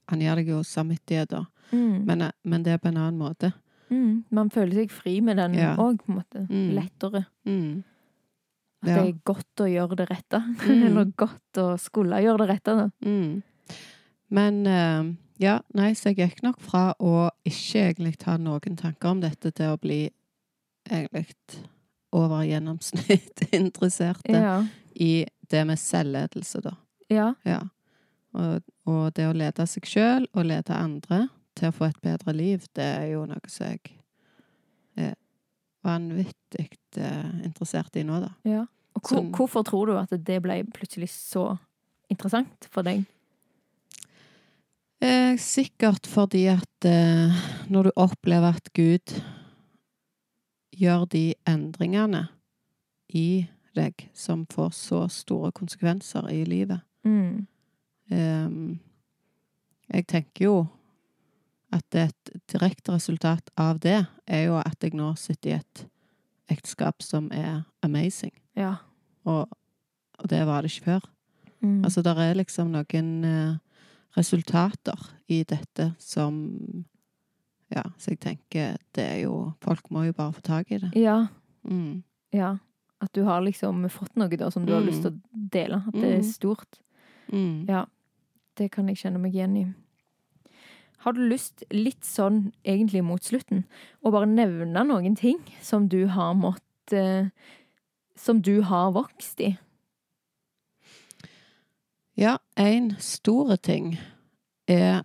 Han 0.07 0.19
gir 0.21 0.35
deg 0.35 0.47
jo 0.47 0.59
samvittigheter. 0.63 1.45
Mm. 1.71 2.05
Men, 2.05 2.31
men 2.43 2.63
det 2.63 2.73
er 2.73 2.77
på 2.77 2.89
en 2.89 2.97
annen 2.97 3.17
måte. 3.17 3.53
Mm. 3.89 4.23
Man 4.29 4.49
føler 4.49 4.73
seg 4.75 4.91
fri 4.91 5.21
med 5.21 5.37
den 5.37 5.53
Ja. 5.53 5.75
på 5.75 5.89
en 5.89 5.99
måte. 6.07 6.47
Mm. 6.49 6.75
Lettere. 6.75 7.25
Mm. 7.45 7.83
At 8.83 8.87
det 8.87 8.97
er 8.97 9.19
godt 9.23 9.61
å 9.63 9.69
gjøre 9.69 9.95
det 9.95 10.09
rette. 10.09 10.41
Mm. 10.67 10.83
Eller 10.87 11.05
godt 11.15 11.57
å 11.57 11.79
skulle 11.79 12.21
gjøre 12.21 12.37
det 12.45 12.49
rette, 12.49 12.75
da. 12.75 12.89
Men 14.29 14.67
eh, 14.67 15.13
ja, 15.41 15.57
nei, 15.77 15.91
så 15.97 16.11
jeg 16.11 16.19
gikk 16.21 16.41
nok 16.45 16.61
fra 16.61 16.91
å 17.01 17.29
ikke 17.47 17.85
egentlig 17.89 18.15
ha 18.27 18.37
noen 18.37 18.77
tanker 18.79 19.11
om 19.11 19.21
dette, 19.23 19.51
til 19.57 19.73
å 19.73 19.79
bli 19.81 20.03
egentlig 20.89 21.63
over 22.15 22.43
gjennomsnitt 22.45 23.45
interessert 23.55 24.27
Ja. 24.29 24.61
i 24.93 25.25
det 25.51 25.63
med 25.67 25.79
selvledelse, 25.79 26.61
da. 26.63 26.75
Ja. 27.11 27.33
Ja. 27.47 27.61
Og, 28.37 28.61
og 28.87 29.11
det 29.17 29.25
å 29.27 29.35
lede 29.35 29.65
seg 29.67 29.87
sjøl 29.89 30.27
og 30.31 30.45
lede 30.47 30.75
andre 30.75 31.25
til 31.59 31.67
å 31.71 31.75
få 31.75 31.89
et 31.89 31.99
bedre 32.03 32.33
liv, 32.35 32.63
det 32.77 32.85
er 32.85 33.07
jo 33.11 33.25
noe 33.27 33.51
som 33.51 33.67
jeg 33.73 33.97
er 34.95 35.15
vanvittig 35.83 36.69
eh, 37.01 37.33
interessert 37.47 37.97
i 37.99 38.05
nå, 38.07 38.21
da. 38.23 38.31
ja. 38.47 38.67
Og 38.91 39.07
hvor, 39.07 39.21
så, 39.21 39.27
hvorfor 39.31 39.63
tror 39.63 39.87
du 39.87 39.93
at 39.95 40.11
det 40.27 40.41
ble 40.43 40.57
plutselig 40.75 41.07
så 41.13 41.53
interessant 42.11 42.67
for 42.73 42.83
deg? 42.83 43.05
Eh, 45.01 45.37
sikkert 45.41 46.05
fordi 46.07 46.43
at 46.51 46.85
eh, 46.85 47.33
når 47.73 47.83
du 47.89 47.91
opplever 47.95 48.53
at 48.55 48.69
Gud 48.77 49.15
gjør 50.77 51.07
de 51.09 51.23
endringene 51.49 52.27
i 53.09 53.47
deg 53.75 54.05
som 54.13 54.43
får 54.51 54.69
så 54.77 54.99
store 55.11 55.51
konsekvenser 55.55 56.29
i 56.31 56.43
livet 56.45 56.81
Mm. 57.03 57.47
eh, 58.11 58.77
Jeg 59.93 60.05
tenker 60.07 60.45
jo 60.45 60.67
at 61.73 61.95
et 61.95 62.29
direkte 62.51 62.91
resultat 62.93 63.49
av 63.57 63.79
det 63.79 64.05
er 64.27 64.43
jo 64.45 64.57
at 64.59 64.77
jeg 64.83 64.93
nå 64.93 65.15
sitter 65.17 65.49
i 65.49 65.53
et 65.57 65.85
ekteskap 66.51 67.01
som 67.01 67.31
er 67.31 67.63
amazing. 67.81 68.33
Ja. 68.55 68.75
Og, 69.25 69.49
og 70.19 70.29
det 70.29 70.45
var 70.45 70.61
det 70.61 70.71
ikke 70.71 70.85
før. 70.85 71.09
Mm. 71.61 71.83
Altså, 71.85 72.01
der 72.01 72.15
er 72.19 72.33
liksom 72.35 72.71
noen 72.71 73.23
eh, 73.25 73.55
resultater 74.17 74.97
i 75.29 75.43
dette 75.43 75.93
som 75.99 76.85
Ja, 77.71 77.83
så 77.97 78.11
jeg 78.11 78.19
tenker 78.19 78.77
det 78.93 79.03
er 79.05 79.19
jo 79.23 79.53
Folk 79.63 79.89
må 79.91 80.03
jo 80.05 80.13
bare 80.13 80.33
få 80.33 80.41
tak 80.41 80.71
i 80.71 80.77
det. 80.77 80.91
ja. 80.95 81.27
Mm. 81.63 82.03
Ja. 82.33 82.57
At 83.01 83.13
du 83.13 83.23
har 83.23 83.41
liksom 83.41 83.87
fått 83.89 84.15
noe 84.15 84.27
da 84.37 84.49
som 84.51 84.65
du 84.65 84.73
har 84.73 84.81
Mm. 84.81 84.87
lyst 84.87 85.01
til 85.03 85.11
å 85.11 85.49
dele. 85.51 85.83
At 85.87 85.93
det 85.93 86.03
er 86.03 86.17
Mm. 86.21 86.31
stort. 86.31 86.79
Mm. 87.31 87.65
Ja. 87.69 87.85
Det 88.55 88.71
kan 88.71 88.87
jeg 88.87 88.97
kjenne 88.97 89.19
meg 89.19 89.33
igjen 89.33 89.57
i. 89.57 89.73
Har 90.99 91.13
du 91.13 91.19
lyst, 91.29 91.63
litt 91.71 92.01
sånn 92.03 92.51
egentlig 92.65 93.03
mot 93.03 93.21
slutten, 93.23 93.63
å 94.05 94.11
bare 94.11 94.25
nevne 94.27 94.83
noen 94.85 95.15
ting 95.15 95.39
som 95.61 95.87
du 95.87 96.07
har 96.07 96.33
måttet 96.35 97.31
Som 98.15 98.41
du 98.41 98.61
har 98.61 98.91
vokst 98.91 99.39
i? 99.39 99.57
Ja, 102.21 102.35
en 102.55 102.91
store 103.01 103.57
ting 103.57 103.95
er 104.69 105.01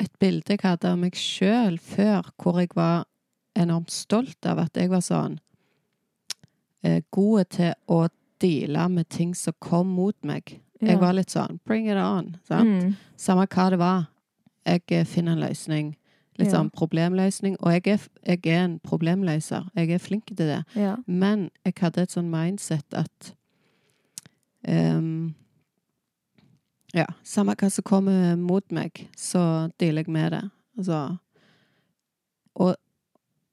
et 0.00 0.12
bilde 0.22 0.54
jeg 0.54 0.62
hadde 0.64 0.88
av 0.88 0.98
meg 0.98 1.16
sjøl 1.18 1.76
før, 1.78 2.30
hvor 2.40 2.58
jeg 2.62 2.72
var 2.74 3.04
enormt 3.58 3.92
stolt 3.92 4.46
av 4.48 4.62
at 4.64 4.78
jeg 4.80 4.88
var 4.90 5.02
sånn 5.04 5.36
eh, 6.82 7.02
god 7.12 7.50
til 7.52 7.74
å 7.92 8.06
deale 8.42 8.86
med 8.90 9.10
ting 9.12 9.34
som 9.38 9.54
kom 9.62 9.92
mot 9.92 10.16
meg. 10.26 10.56
Jeg 10.82 10.98
var 10.98 11.12
litt 11.14 11.30
sånn 11.30 11.60
bring 11.68 11.84
it 11.86 12.00
on. 12.00 12.32
Sant? 12.48 12.66
mm. 12.66 12.94
Samme 13.20 13.44
hva 13.46 13.68
det 13.70 13.78
var. 13.78 14.08
Jeg 14.66 14.82
eh, 14.90 15.04
finner 15.06 15.36
en 15.36 15.44
løsning. 15.44 15.92
Litt 16.40 16.48
Ja. 16.48 16.56
sånn 16.56 16.72
problemløsning. 16.72 17.58
Og 17.60 17.76
jeg 17.76 17.92
er, 17.92 18.08
jeg 18.24 18.46
er 18.50 18.64
en 18.64 18.78
problemløser. 18.80 19.68
Jeg 19.76 19.92
er 19.92 20.00
flink 20.02 20.26
til 20.32 20.48
det. 20.48 20.62
Ja. 20.74 20.96
Men 21.06 21.50
jeg 21.62 21.76
hadde 21.78 22.02
et 22.02 22.16
sånn 22.16 22.32
mindset 22.32 22.96
at 22.96 23.34
ehm, 24.66 25.34
Ja, 26.92 27.06
samme 27.24 27.54
hva 27.56 27.70
som 27.72 27.84
kommer 27.88 28.36
mot 28.36 28.66
meg, 28.74 29.06
så 29.16 29.70
dealer 29.80 30.04
jeg 30.04 30.12
med 30.12 30.32
det. 30.34 30.42
Altså 30.78 30.98
Og, 32.60 32.74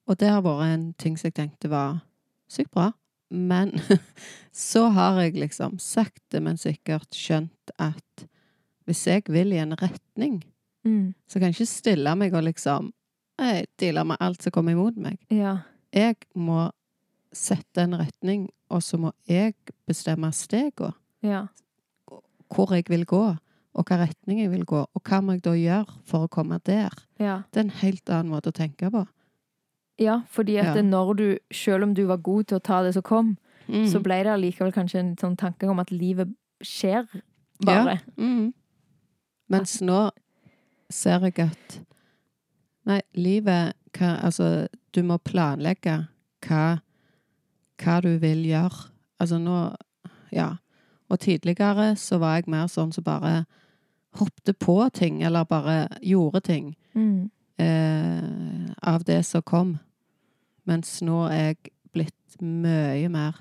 og 0.07 0.17
det 0.19 0.27
har 0.29 0.41
vært 0.43 0.73
en 0.73 0.87
ting 0.99 1.15
som 1.17 1.29
jeg 1.29 1.37
tenkte 1.37 1.69
var 1.71 2.01
sykt 2.51 2.71
bra. 2.75 2.89
Men 3.31 3.71
så 4.51 4.87
har 4.95 5.21
jeg 5.21 5.37
liksom 5.39 5.77
sakte, 5.79 6.41
men 6.43 6.57
sikkert 6.59 7.13
skjønt 7.15 7.71
at 7.79 8.25
hvis 8.89 9.05
jeg 9.07 9.23
vil 9.29 9.53
i 9.53 9.61
en 9.63 9.75
retning, 9.79 10.41
Mm. 10.87 11.13
så 11.27 11.39
kan 11.39 11.49
jeg 11.51 11.57
ikke 11.57 11.65
stille 11.67 12.11
meg 12.15 12.33
og 12.33 12.43
liksom 12.45 12.93
deale 13.81 14.03
med 14.07 14.17
alt 14.23 14.41
som 14.41 14.53
kommer 14.55 14.71
imot 14.71 14.95
meg. 14.95 15.17
Ja. 15.29 15.57
Jeg 15.91 16.15
må 16.39 16.69
sette 17.35 17.83
en 17.83 17.97
retning, 17.99 18.45
og 18.71 18.79
så 18.83 18.95
må 18.97 19.11
jeg 19.27 19.57
bestemme 19.85 20.31
stegene. 20.33 20.93
Ja. 21.21 21.41
Hvor 22.53 22.73
jeg 22.73 22.85
vil 22.89 23.05
gå, 23.05 23.35
og 23.73 23.85
hva 23.85 23.97
retning 24.07 24.39
jeg 24.41 24.49
vil 24.51 24.65
gå, 24.65 24.79
og 24.93 25.01
hva 25.05 25.19
må 25.21 25.33
jeg 25.37 25.43
da 25.45 25.51
gjøre 25.53 25.99
for 26.05 26.25
å 26.25 26.29
komme 26.29 26.59
der? 26.65 26.89
Ja. 27.19 27.41
Det 27.53 27.59
er 27.61 27.67
en 27.67 27.75
helt 27.83 28.09
annen 28.09 28.31
måte 28.33 28.49
å 28.49 28.55
tenke 28.55 28.89
på. 28.91 29.05
ja, 29.99 30.21
fordi 30.31 30.55
at 30.57 30.75
Ja. 30.75 30.81
når 30.81 31.13
du, 31.17 31.37
selv 31.51 31.83
om 31.83 31.93
du 31.93 32.05
var 32.07 32.17
god 32.17 32.47
til 32.47 32.57
å 32.57 32.63
ta 32.63 32.81
det 32.83 32.93
som 32.93 33.01
kom, 33.03 33.37
Mm. 33.67 33.85
så 33.85 33.99
ble 34.01 34.23
det 34.23 34.31
allikevel 34.33 34.71
kanskje 34.73 34.99
en 34.99 35.15
sånn 35.15 35.35
tanke 35.37 35.67
om 35.69 35.79
at 35.79 35.91
livet 35.91 36.27
skjer 36.63 37.05
bare. 37.63 37.99
Mm. 38.17 38.53
Mens 39.49 39.81
nå 39.81 40.09
ser 40.89 41.19
jeg 41.19 41.39
at 41.39 41.79
Nei, 42.85 43.01
livet 43.13 43.73
hva, 43.93 44.23
Altså, 44.23 44.67
du 44.93 45.03
må 45.03 45.17
planlegge 45.19 46.07
hva, 46.41 46.79
hva 47.77 48.01
du 48.01 48.17
vil 48.17 48.43
gjøre. 48.45 48.89
Altså 49.19 49.37
nå 49.37 49.75
Ja. 50.31 50.55
Og 51.09 51.19
tidligere 51.19 51.95
så 51.97 52.17
var 52.19 52.35
jeg 52.35 52.47
mer 52.47 52.67
sånn 52.67 52.91
som 52.93 53.03
bare 53.03 53.45
hoppte 54.19 54.53
på 54.53 54.89
ting, 54.93 55.23
eller 55.23 55.43
bare 55.45 55.87
gjorde 56.01 56.39
ting 56.41 56.75
Mm. 56.95 57.29
eh, 57.59 58.71
av 58.83 59.03
det 59.03 59.23
som 59.25 59.41
kom. 59.41 59.79
Mens 60.65 61.01
nå 61.01 61.27
er 61.31 61.45
jeg 61.53 61.57
blitt 61.93 62.41
mye 62.41 63.09
mer 63.09 63.35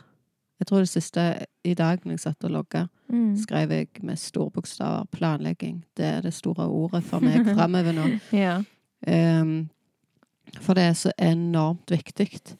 Jeg 0.60 0.66
tror 0.66 0.78
det 0.82 0.88
siste 0.88 1.44
i 1.64 1.74
dag 1.74 2.00
når 2.04 2.12
jeg 2.16 2.20
satt 2.20 2.44
og 2.44 2.50
logga, 2.50 2.88
Mm. 3.12 3.36
skrev 3.36 3.70
jeg 3.70 3.88
med 4.02 4.16
store 4.18 4.50
bokstaver 4.50 5.04
'planlegging'. 5.12 5.82
Det 5.96 6.04
er 6.04 6.20
det 6.20 6.34
store 6.34 6.66
ordet 6.66 7.04
for 7.04 7.20
meg 7.20 7.44
framover 7.56 7.92
nå. 7.92 8.20
Ja. 8.32 8.62
um, 9.40 9.70
for 10.60 10.74
det 10.74 10.82
er 10.82 10.92
så 10.92 11.12
enormt 11.18 11.86
viktig 11.90 12.56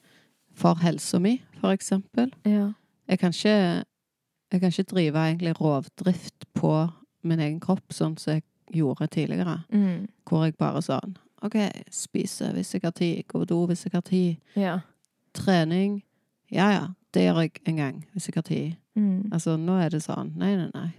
for 0.55 0.75
helsa 0.75 1.19
mi, 1.19 1.43
for 1.61 1.73
eksempel. 1.73 2.33
Ja. 2.45 2.73
Jeg 3.09 3.19
kan 3.19 3.31
ikke, 3.31 3.85
jeg 4.53 4.61
kan 4.61 4.73
ikke 4.73 4.91
drive 4.91 5.25
egentlig 5.29 5.61
rovdrift 5.61 6.47
på 6.55 6.73
min 7.23 7.41
egen 7.41 7.61
kropp, 7.61 7.93
sånn 7.93 8.17
som 8.21 8.39
jeg 8.39 8.45
gjorde 8.73 9.07
tidligere. 9.13 9.59
Mm. 9.73 10.07
Hvor 10.29 10.45
jeg 10.47 10.57
bare 10.61 10.83
sånn 10.85 11.17
OK, 11.47 11.55
spise 11.95 12.51
hvis 12.55 12.75
jeg 12.75 12.83
har 12.83 12.95
tid, 12.97 13.23
gå 13.29 13.39
på 13.39 13.47
do 13.47 13.61
hvis 13.71 13.85
jeg 13.87 13.95
har 13.95 14.03
tid. 14.07 14.37
Ja. 14.59 14.79
Trening 15.37 16.03
Ja 16.51 16.71
ja, 16.73 16.85
det 17.15 17.27
gjør 17.27 17.43
jeg 17.45 17.61
en 17.69 17.77
gang 17.77 17.99
hvis 18.13 18.29
jeg 18.29 18.39
har 18.39 18.47
tid. 18.49 18.79
Mm. 18.99 19.29
Altså, 19.33 19.57
nå 19.57 19.77
er 19.79 19.93
det 19.93 20.03
sånn 20.03 20.33
Nei, 20.41 20.55
nei, 20.59 20.71
nei. 20.75 20.91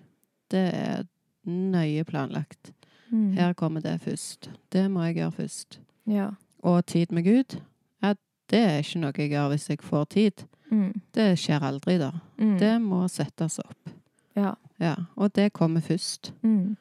Det 0.50 0.66
er 0.74 1.08
nøye 1.50 2.06
planlagt. 2.06 2.72
Mm. 3.10 3.34
Her 3.38 3.54
kommer 3.58 3.82
det 3.82 4.00
først. 4.06 4.52
Det 4.72 4.86
må 4.92 5.04
jeg 5.08 5.20
gjøre 5.20 5.38
først. 5.42 5.80
Ja. 6.10 6.30
Og 6.64 6.86
tid 6.86 7.12
med 7.12 7.26
Gud, 7.26 7.58
ja, 8.04 8.14
det 8.50 8.60
er 8.60 8.80
ikke 8.84 9.02
noe 9.02 9.14
jeg 9.18 9.34
gjør 9.34 9.52
hvis 9.54 9.70
jeg 9.70 9.84
får 9.86 10.06
tid. 10.14 10.46
Mm. 10.72 11.02
Det 11.16 11.32
skjer 11.40 11.64
aldri, 11.66 11.98
da. 11.98 12.12
Mm. 12.38 12.58
Det 12.62 12.74
må 12.82 13.04
settes 13.10 13.60
opp. 13.64 13.90
Ja. 14.38 14.54
Ja, 14.80 14.96
og 15.18 15.34
det 15.36 15.50
kommer 15.54 15.82
først. 15.84 16.32
Mm. 16.44 16.78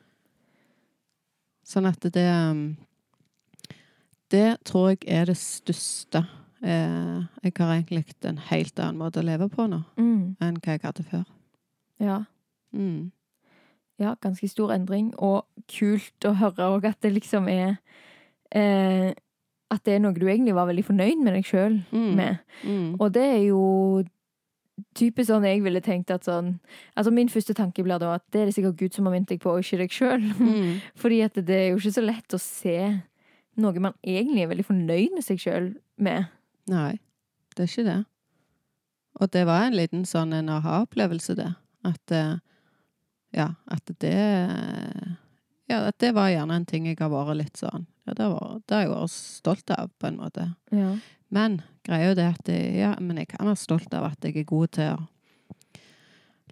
Sånn 1.67 1.89
at 1.89 2.01
det 2.15 2.27
um, 2.31 2.77
Det 4.31 4.59
tror 4.69 4.91
jeg 4.93 5.05
er 5.09 5.25
det 5.31 5.37
største. 5.41 6.27
Eh, 6.63 7.23
jeg 7.45 7.53
har 7.59 7.73
egentlig 7.75 8.05
en 8.29 8.39
helt 8.51 8.79
annen 8.83 8.99
måte 9.01 9.21
å 9.23 9.25
leve 9.25 9.49
på 9.49 9.67
nå 9.71 9.83
Mm. 9.97 10.37
enn 10.41 10.57
hva 10.61 10.75
jeg 10.75 10.83
hadde 10.83 11.05
før. 11.07 11.25
Ja. 12.01 12.25
Mm. 12.73 13.11
ja, 13.99 14.15
ganske 14.21 14.49
stor 14.49 14.71
endring, 14.75 15.15
og 15.19 15.47
kult 15.67 16.25
å 16.29 16.35
høre 16.37 16.67
òg 16.77 16.85
at 16.85 17.01
det 17.01 17.13
liksom 17.15 17.49
er 17.49 17.79
eh, 18.53 19.15
At 19.71 19.83
det 19.85 19.95
er 19.95 19.99
noe 20.01 20.17
du 20.17 20.25
egentlig 20.27 20.55
var 20.57 20.67
veldig 20.71 20.85
fornøyd 20.87 21.19
med 21.25 21.35
deg 21.37 21.45
sjøl 21.45 21.75
Mm. 21.93 22.15
med. 22.17 22.39
Mm. 22.65 22.95
Og 23.01 23.13
det 23.13 23.25
er 23.25 23.43
jo 23.51 24.05
typisk 24.95 25.29
sånn 25.29 25.45
jeg 25.45 25.61
ville 25.65 25.81
tenkt 25.83 26.11
at 26.15 26.25
sånn 26.25 26.61
Altså 26.97 27.11
min 27.13 27.29
første 27.29 27.55
tanke 27.55 27.83
blir 27.83 27.99
da 27.99 28.15
at 28.15 28.23
det 28.33 28.41
er 28.41 28.47
det 28.47 28.55
sikkert 28.55 28.77
Gud 28.79 28.95
som 28.95 29.05
har 29.07 29.13
minnet 29.13 29.29
deg 29.29 29.41
på, 29.43 29.51
og 29.51 29.61
ikke 29.65 29.79
deg 29.83 29.91
sjøl. 29.91 30.23
Mm. 30.39 30.81
Fordi 31.03 31.21
at 31.27 31.35
det 31.35 31.51
er 31.57 31.69
jo 31.73 31.77
ikke 31.83 31.93
så 31.99 32.05
lett 32.07 32.35
å 32.35 32.41
se 32.41 32.77
noe 33.59 33.81
man 33.83 33.95
egentlig 34.07 34.45
er 34.45 34.53
veldig 34.53 34.65
fornøyd 34.69 35.15
med 35.19 35.25
seg 35.27 35.41
sjøl 35.43 35.73
med. 35.99 36.29
Nei, 36.71 36.99
det 37.57 37.65
er 37.65 37.73
ikke 37.73 37.85
det. 37.91 37.99
Og 39.21 39.31
det 39.35 39.47
var 39.49 39.65
en 39.67 39.75
liten 39.75 40.05
sånn 40.07 40.33
en 40.37 40.49
aha-opplevelse, 40.49 41.35
det. 41.35 41.49
At 41.85 42.13
eh, 42.15 42.37
Ja, 43.35 43.51
at 43.69 43.91
det 44.01 44.15
Ja, 45.69 45.91
det 45.99 46.15
var 46.15 46.29
gjerne 46.33 46.55
en 46.57 46.65
ting 46.67 46.87
jeg 46.87 46.97
har 46.99 47.11
vært 47.13 47.37
litt 47.37 47.57
sånn 47.61 47.87
Ja, 48.07 48.15
det, 48.15 48.29
var, 48.33 48.61
det 48.67 48.75
har 48.75 48.83
jeg 48.87 48.91
vært 48.95 49.11
stolt 49.13 49.71
av, 49.71 49.91
på 50.01 50.07
en 50.09 50.17
måte. 50.17 50.55
Ja. 50.73 50.95
Men 51.31 51.59
greia 51.85 52.11
er 52.11 52.15
det 52.17 52.25
at 52.39 52.49
jeg, 52.49 52.77
ja, 52.79 52.95
men 53.01 53.17
jeg 53.21 53.29
kan 53.29 53.47
være 53.47 53.57
stolt 53.61 53.93
av 53.95 54.05
at 54.13 54.25
jeg 54.25 54.37
er 54.37 54.45
god 54.49 54.71
til 54.73 54.95
å 54.95 55.09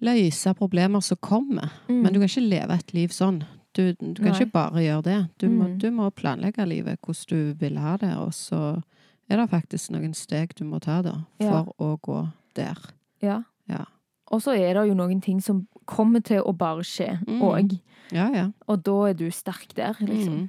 løse 0.04 0.52
problemer 0.58 1.00
som 1.00 1.16
kommer. 1.16 1.70
Mm. 1.88 2.02
Men 2.02 2.12
du 2.12 2.18
kan 2.20 2.28
ikke 2.28 2.44
leve 2.50 2.76
et 2.76 2.92
liv 2.92 3.08
sånn. 3.14 3.38
Du, 3.76 3.92
du 3.92 4.20
kan 4.20 4.32
Nei. 4.32 4.36
ikke 4.40 4.52
bare 4.52 4.82
gjøre 4.84 5.02
det. 5.04 5.18
Du 5.40 5.48
må, 5.48 5.64
Mm. 5.70 5.78
du 5.80 5.90
må 5.90 6.10
planlegge 6.10 6.66
livet 6.68 7.00
hvordan 7.00 7.26
du 7.28 7.54
vil 7.60 7.76
ha 7.78 7.96
det, 7.96 8.12
og 8.16 8.32
så 8.36 8.82
er 9.28 9.36
det 9.40 9.48
faktisk 9.50 9.90
noen 9.92 10.14
steg 10.14 10.54
du 10.56 10.64
må 10.64 10.78
ta 10.80 11.00
da, 11.02 11.24
Ja. 11.40 11.50
for 11.64 11.74
å 11.80 11.98
gå 12.00 12.32
der. 12.54 12.76
ja. 13.22 13.42
Ja. 13.68 13.84
Og 14.34 14.42
så 14.42 14.54
er 14.58 14.74
det 14.74 14.88
jo 14.88 14.94
noen 14.98 15.20
ting 15.22 15.40
som 15.42 15.66
kommer 15.86 16.20
til 16.26 16.40
å 16.42 16.52
bare 16.56 16.82
skje 16.82 17.18
Mm. 17.26 17.80
Ja, 18.12 18.28
ja. 18.34 18.46
Og 18.68 18.82
da 18.86 19.08
er 19.08 19.14
du 19.14 19.30
sterk 19.30 19.74
der, 19.74 19.94
liksom. 20.00 20.48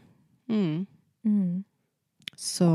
Mm. 0.50 0.56
Mm. 0.56 0.88
Mm. 1.26 1.64
Så, 2.36 2.68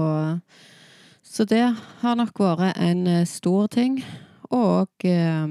så 1.23 1.45
det 1.49 1.63
har 2.03 2.17
nok 2.19 2.39
vært 2.39 2.77
en 2.83 3.07
eh, 3.07 3.25
stor 3.25 3.67
ting. 3.73 4.01
Og 4.51 4.89
eh, 5.05 5.47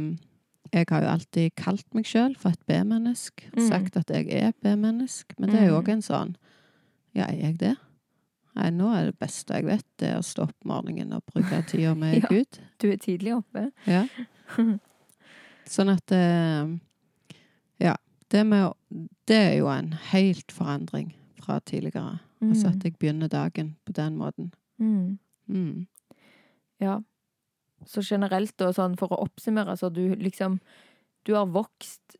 jeg 0.74 0.86
har 0.90 1.02
jo 1.06 1.08
alltid 1.14 1.56
kalt 1.56 1.88
meg 1.96 2.06
sjøl 2.06 2.36
for 2.40 2.52
et 2.52 2.60
B-menneske. 2.68 3.50
Mm. 3.56 3.68
Sagt 3.70 3.98
at 3.98 4.10
jeg 4.12 4.28
er 4.32 4.52
B-menneske. 4.64 5.36
Men 5.40 5.50
det 5.52 5.60
er 5.62 5.68
jo 5.72 5.80
Mm. 5.80 5.84
òg 5.84 5.90
en 5.90 6.02
sånn 6.06 6.36
Ja, 7.16 7.26
er 7.28 7.40
jeg 7.42 7.58
det? 7.60 7.74
Nei, 8.56 8.70
nå 8.72 8.92
er 8.96 9.06
det 9.10 9.18
beste 9.20 9.54
jeg 9.56 9.66
vet, 9.66 9.86
det 10.00 10.10
er 10.12 10.18
å 10.20 10.24
stå 10.24 10.44
opp 10.44 10.66
morgenen 10.68 11.14
og 11.16 11.24
bruke 11.28 11.64
tida 11.68 11.94
med 11.96 12.16
Ja. 12.22 12.28
Gud. 12.30 12.60
Du 12.80 12.90
er 12.92 12.98
tidlig 12.98 13.34
oppe. 13.36 13.72
Ja. 13.88 14.06
Sånn 15.72 15.92
at 15.94 16.12
eh, 16.12 16.72
Ja. 17.80 17.96
Det 18.32 18.44
med 18.48 18.74
Det 19.28 19.36
er 19.38 19.58
jo 19.60 19.68
en 19.72 19.94
helt 20.12 20.52
forandring 20.52 21.14
fra 21.42 21.60
tidligere. 21.60 22.20
Altså 22.42 22.72
at 22.72 22.84
jeg 22.84 22.98
begynner 23.00 23.30
dagen 23.30 23.76
på 23.86 23.94
den 23.94 24.16
måten. 24.18 24.52
Mm. 24.80 25.20
Mm. 25.50 25.88
Ja. 26.82 27.00
Så 27.86 28.02
generelt, 28.06 28.56
da, 28.58 28.72
sånn 28.74 28.96
for 28.98 29.10
å 29.14 29.20
oppsummere, 29.28 29.76
så 29.78 29.92
du 29.94 30.16
liksom 30.16 30.60
Du 31.24 31.36
har 31.36 31.46
vokst 31.46 32.18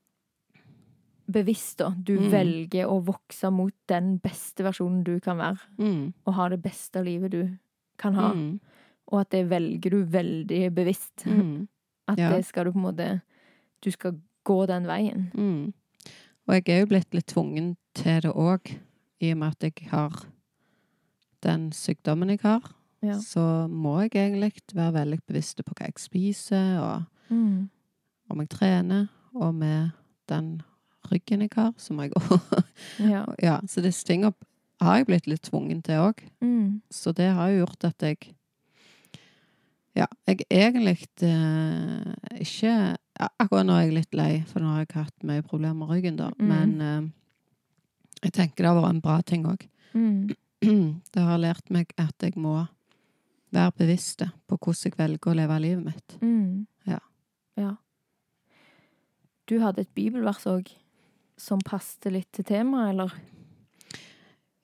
bevisst, 1.32 1.78
da. 1.80 1.90
Du 1.92 2.20
Mm. 2.20 2.30
velger 2.32 2.86
å 2.88 3.04
vokse 3.04 3.50
mot 3.52 3.74
den 3.88 4.18
beste 4.20 4.64
versjonen 4.64 5.04
du 5.04 5.20
kan 5.20 5.38
være. 5.38 5.60
Mm. 5.80 6.14
Og 6.28 6.34
ha 6.36 6.50
det 6.50 6.62
beste 6.62 7.04
livet 7.04 7.32
du 7.32 7.58
kan 7.98 8.14
ha. 8.16 8.34
Mm. 8.34 8.60
Og 9.12 9.22
at 9.22 9.30
det 9.32 9.50
velger 9.50 9.90
du 9.90 10.04
veldig 10.06 10.74
bevisst. 10.76 11.26
Mm. 11.26 11.68
At 12.08 12.18
Ja. 12.20 12.30
det 12.36 12.46
skal 12.46 12.66
du 12.66 12.72
på 12.74 12.78
en 12.78 12.94
måte 12.96 13.22
Du 13.84 13.92
skal 13.92 14.20
gå 14.44 14.66
den 14.70 14.88
veien. 14.90 15.32
Mm. 15.34 15.74
Og 16.48 16.54
jeg 16.56 16.70
er 16.70 16.80
jo 16.84 16.90
blitt 16.92 17.14
litt 17.14 17.28
tvungen 17.32 17.76
til 17.96 18.22
det 18.26 18.32
òg, 18.34 18.72
i 19.22 19.32
og 19.32 19.38
med 19.38 19.48
at 19.56 19.64
jeg 19.70 19.90
har 19.92 20.26
den 21.44 21.72
sykdommen 21.72 22.30
jeg 22.34 22.40
har. 22.44 22.72
Ja. 23.02 23.16
Så 23.22 23.68
må 23.70 24.00
jeg 24.04 24.12
egentlig 24.16 24.52
være 24.74 24.94
veldig 24.94 25.20
bevisst 25.28 25.62
på 25.66 25.74
hva 25.74 25.88
jeg 25.90 25.98
spiser, 26.02 26.80
og 26.80 27.04
Mm. 27.32 27.70
om 28.30 28.40
jeg 28.40 28.50
trener, 28.50 29.08
og 29.34 29.56
med 29.56 29.90
den 30.30 30.62
ryggen 31.12 31.42
jeg 31.42 31.50
har, 31.56 31.74
så 31.78 31.94
må 31.94 32.02
jeg 32.04 32.12
òg 32.12 32.64
Ja. 33.14 33.26
Ja, 33.42 33.60
så 33.68 33.82
disse 33.82 34.04
tingene 34.06 34.34
har 34.82 34.98
jeg 34.98 35.06
blitt 35.06 35.28
litt 35.28 35.42
tvungen 35.44 35.82
til 35.82 35.94
òg. 35.96 36.20
Mm. 36.42 36.82
Så 36.92 37.12
det 37.14 37.32
har 37.34 37.50
jo 37.50 37.66
gjort 37.66 37.84
at 37.84 38.02
jeg 38.02 38.36
Ja, 39.96 40.06
jeg 40.28 40.40
egentlig 40.50 41.06
eh, 41.22 42.14
ikke 42.40 42.98
ja, 43.22 43.30
Akkurat 43.38 43.68
nå 43.68 43.76
er 43.78 43.86
jeg 43.86 43.98
litt 44.00 44.16
lei, 44.18 44.32
for 44.50 44.64
nå 44.64 44.74
har 44.74 44.86
jeg 44.86 44.96
hatt 44.98 45.26
mye 45.28 45.44
problemer 45.46 45.78
med 45.84 45.92
ryggen, 45.94 46.18
da. 46.18 46.32
Mm. 46.40 46.48
Men 46.50 46.72
eh, 46.82 47.10
jeg 48.26 48.36
tenker 48.38 48.64
det 48.64 48.72
har 48.72 48.80
vært 48.80 48.96
en 48.96 49.04
bra 49.04 49.18
ting 49.26 49.46
òg. 49.50 49.68
Mm. 49.94 50.32
Det 51.14 51.22
har 51.26 51.40
lært 51.42 51.72
meg 51.74 51.90
at 51.98 52.22
jeg 52.22 52.36
må 52.38 52.60
være 53.52 53.74
bevisst 53.80 54.22
på 54.22 54.58
hvordan 54.58 54.84
jeg 54.86 54.98
velger 55.00 55.32
å 55.32 55.38
leve 55.40 55.58
livet 55.64 55.88
mitt. 55.88 56.14
Mm. 56.22 56.68
Ja. 56.86 57.00
ja. 57.58 57.72
Du 59.50 59.58
hadde 59.64 59.82
et 59.82 59.94
bibelvers 59.98 60.46
òg 60.50 60.70
som 61.42 61.62
passet 61.66 62.12
litt 62.14 62.30
til 62.38 62.46
temaet, 62.46 62.94
eller? 62.94 63.16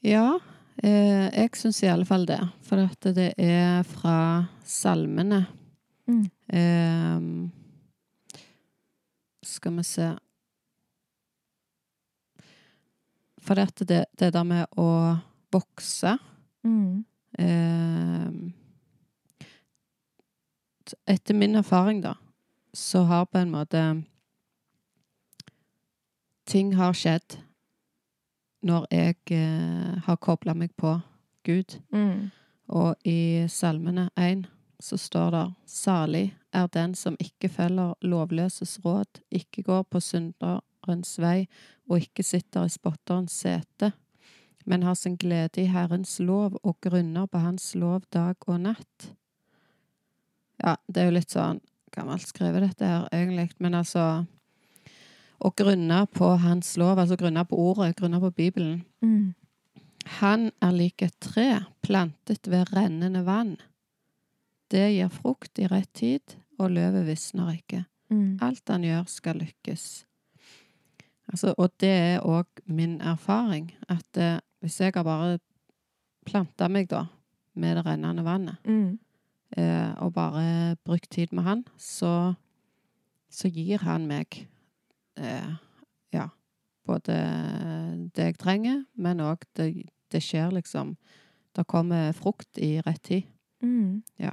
Ja, 0.06 0.38
eh, 0.86 1.28
jeg 1.34 1.58
syns 1.58 1.82
i 1.82 1.89
alle 1.89 2.06
fall 2.06 2.28
det. 2.30 2.39
For 2.67 2.86
at 2.86 3.10
det 3.17 3.32
er 3.41 3.82
fra 3.89 4.17
salmene. 4.65 5.48
Mm. 6.08 6.24
Eh, 6.54 7.66
skal 9.47 9.77
vi 9.77 9.83
se 9.88 10.12
For 13.47 13.55
dette, 13.55 13.86
det, 13.88 14.05
det 14.19 14.33
der 14.36 14.43
med 14.43 14.65
å 14.77 15.15
vokse 15.53 16.17
Mm. 16.67 17.05
eh, 17.39 18.31
Etter 21.07 21.33
min 21.33 21.55
erfaring, 21.55 22.01
da, 22.03 22.15
så 22.73 23.03
har 23.07 23.25
på 23.25 23.38
en 23.38 23.51
måte 23.51 24.03
Ting 26.47 26.73
har 26.75 26.93
skjedd 26.95 27.38
når 28.63 28.88
jeg 28.91 29.15
eh, 29.31 29.97
har 30.03 30.15
kobla 30.17 30.53
meg 30.55 30.71
på 30.75 30.99
Gud. 31.43 31.77
Mm. 31.91 32.31
Og 32.67 32.95
i 33.05 33.45
Salmene 33.47 34.10
1 34.17 34.45
så 34.79 34.97
står 34.97 35.31
det 35.31 35.45
Salig 35.65 36.37
er 36.58 36.67
den 36.74 36.96
som 36.98 37.17
ikke 37.22 37.50
følger 37.54 37.93
lovløses 38.02 38.80
råd, 38.86 39.22
ikke 39.32 39.63
går 39.67 39.86
på 39.91 40.02
synderens 40.04 41.15
vei 41.22 41.48
og 41.89 42.02
ikke 42.02 42.26
sitter 42.26 42.67
i 42.67 42.74
spotterens 42.74 43.36
sete, 43.46 43.91
men 44.65 44.84
har 44.84 44.98
sin 45.00 45.15
glede 45.15 45.62
i 45.63 45.70
Herrens 45.72 46.17
lov 46.20 46.58
og 46.63 46.76
grunner 46.84 47.26
på 47.32 47.39
Hans 47.39 47.72
lov 47.76 48.02
dag 48.13 48.36
og 48.48 48.60
natt. 48.65 49.12
Ja, 50.63 50.76
det 50.88 51.02
er 51.02 51.12
jo 51.12 51.17
litt 51.20 51.34
sånn 51.34 51.62
gammelt 51.96 52.28
skrevet 52.28 52.65
dette 52.65 52.89
her, 52.89 53.08
egentlig, 53.13 53.52
men 53.60 53.78
altså 53.78 54.26
Å 55.38 55.52
grunne 55.54 56.00
på 56.17 56.32
Hans 56.41 56.72
lov, 56.82 56.98
altså 56.98 57.13
grunne 57.13 57.43
på 57.46 57.58
ordet, 57.62 57.91
grunne 58.00 58.17
på 58.20 58.32
Bibelen, 58.34 58.80
Mm. 59.04 59.36
han 60.20 60.52
er 60.60 60.72
lik 60.72 61.04
et 61.04 61.13
tre 61.22 61.65
plantet 61.84 62.48
ved 62.48 62.74
rennende 62.74 63.22
vann. 63.24 63.58
Det 64.72 64.96
gir 64.96 65.10
frukt 65.10 65.60
i 65.60 65.67
rett 65.67 65.93
tid, 65.93 66.36
og 66.60 66.72
løvet 66.72 67.06
visner 67.08 67.52
ikke. 67.54 67.84
Mm. 68.10 68.38
Alt 68.41 68.70
han 68.70 68.84
gjør, 68.84 69.04
skal 69.12 69.36
lykkes. 69.41 70.06
Altså, 71.28 71.54
og 71.58 71.74
det 71.80 71.89
er 71.91 72.24
òg 72.24 72.46
min 72.65 73.02
erfaring, 73.02 73.72
at 73.91 74.17
eh, 74.17 74.39
hvis 74.63 74.80
jeg 74.82 74.93
har 74.96 75.04
bare 75.04 75.39
planta 76.26 76.67
meg, 76.72 76.88
da, 76.89 77.06
med 77.56 77.76
det 77.78 77.86
rennende 77.86 78.24
vannet, 78.24 78.58
Mm. 78.65 78.98
eh, 79.58 79.93
og 80.04 80.13
bare 80.13 80.76
brukt 80.86 81.10
tid 81.12 81.28
med 81.34 81.43
han, 81.43 81.65
så, 81.78 82.34
så 83.30 83.50
gir 83.52 83.78
han 83.84 84.08
meg 84.08 84.48
eh, 85.17 85.54
ja, 86.13 86.28
både 86.88 87.17
det 88.15 88.24
jeg 88.32 88.38
trenger, 88.39 88.86
men 88.96 89.20
òg 89.20 89.43
det, 89.56 89.89
det 90.12 90.24
skjer 90.24 90.52
liksom 90.56 90.96
Det 91.58 91.65
kommer 91.67 92.12
frukt 92.13 92.58
i 92.62 92.78
rett 92.86 93.02
tid. 93.04 93.24
Mm. 93.63 94.04
Ja. 94.20 94.32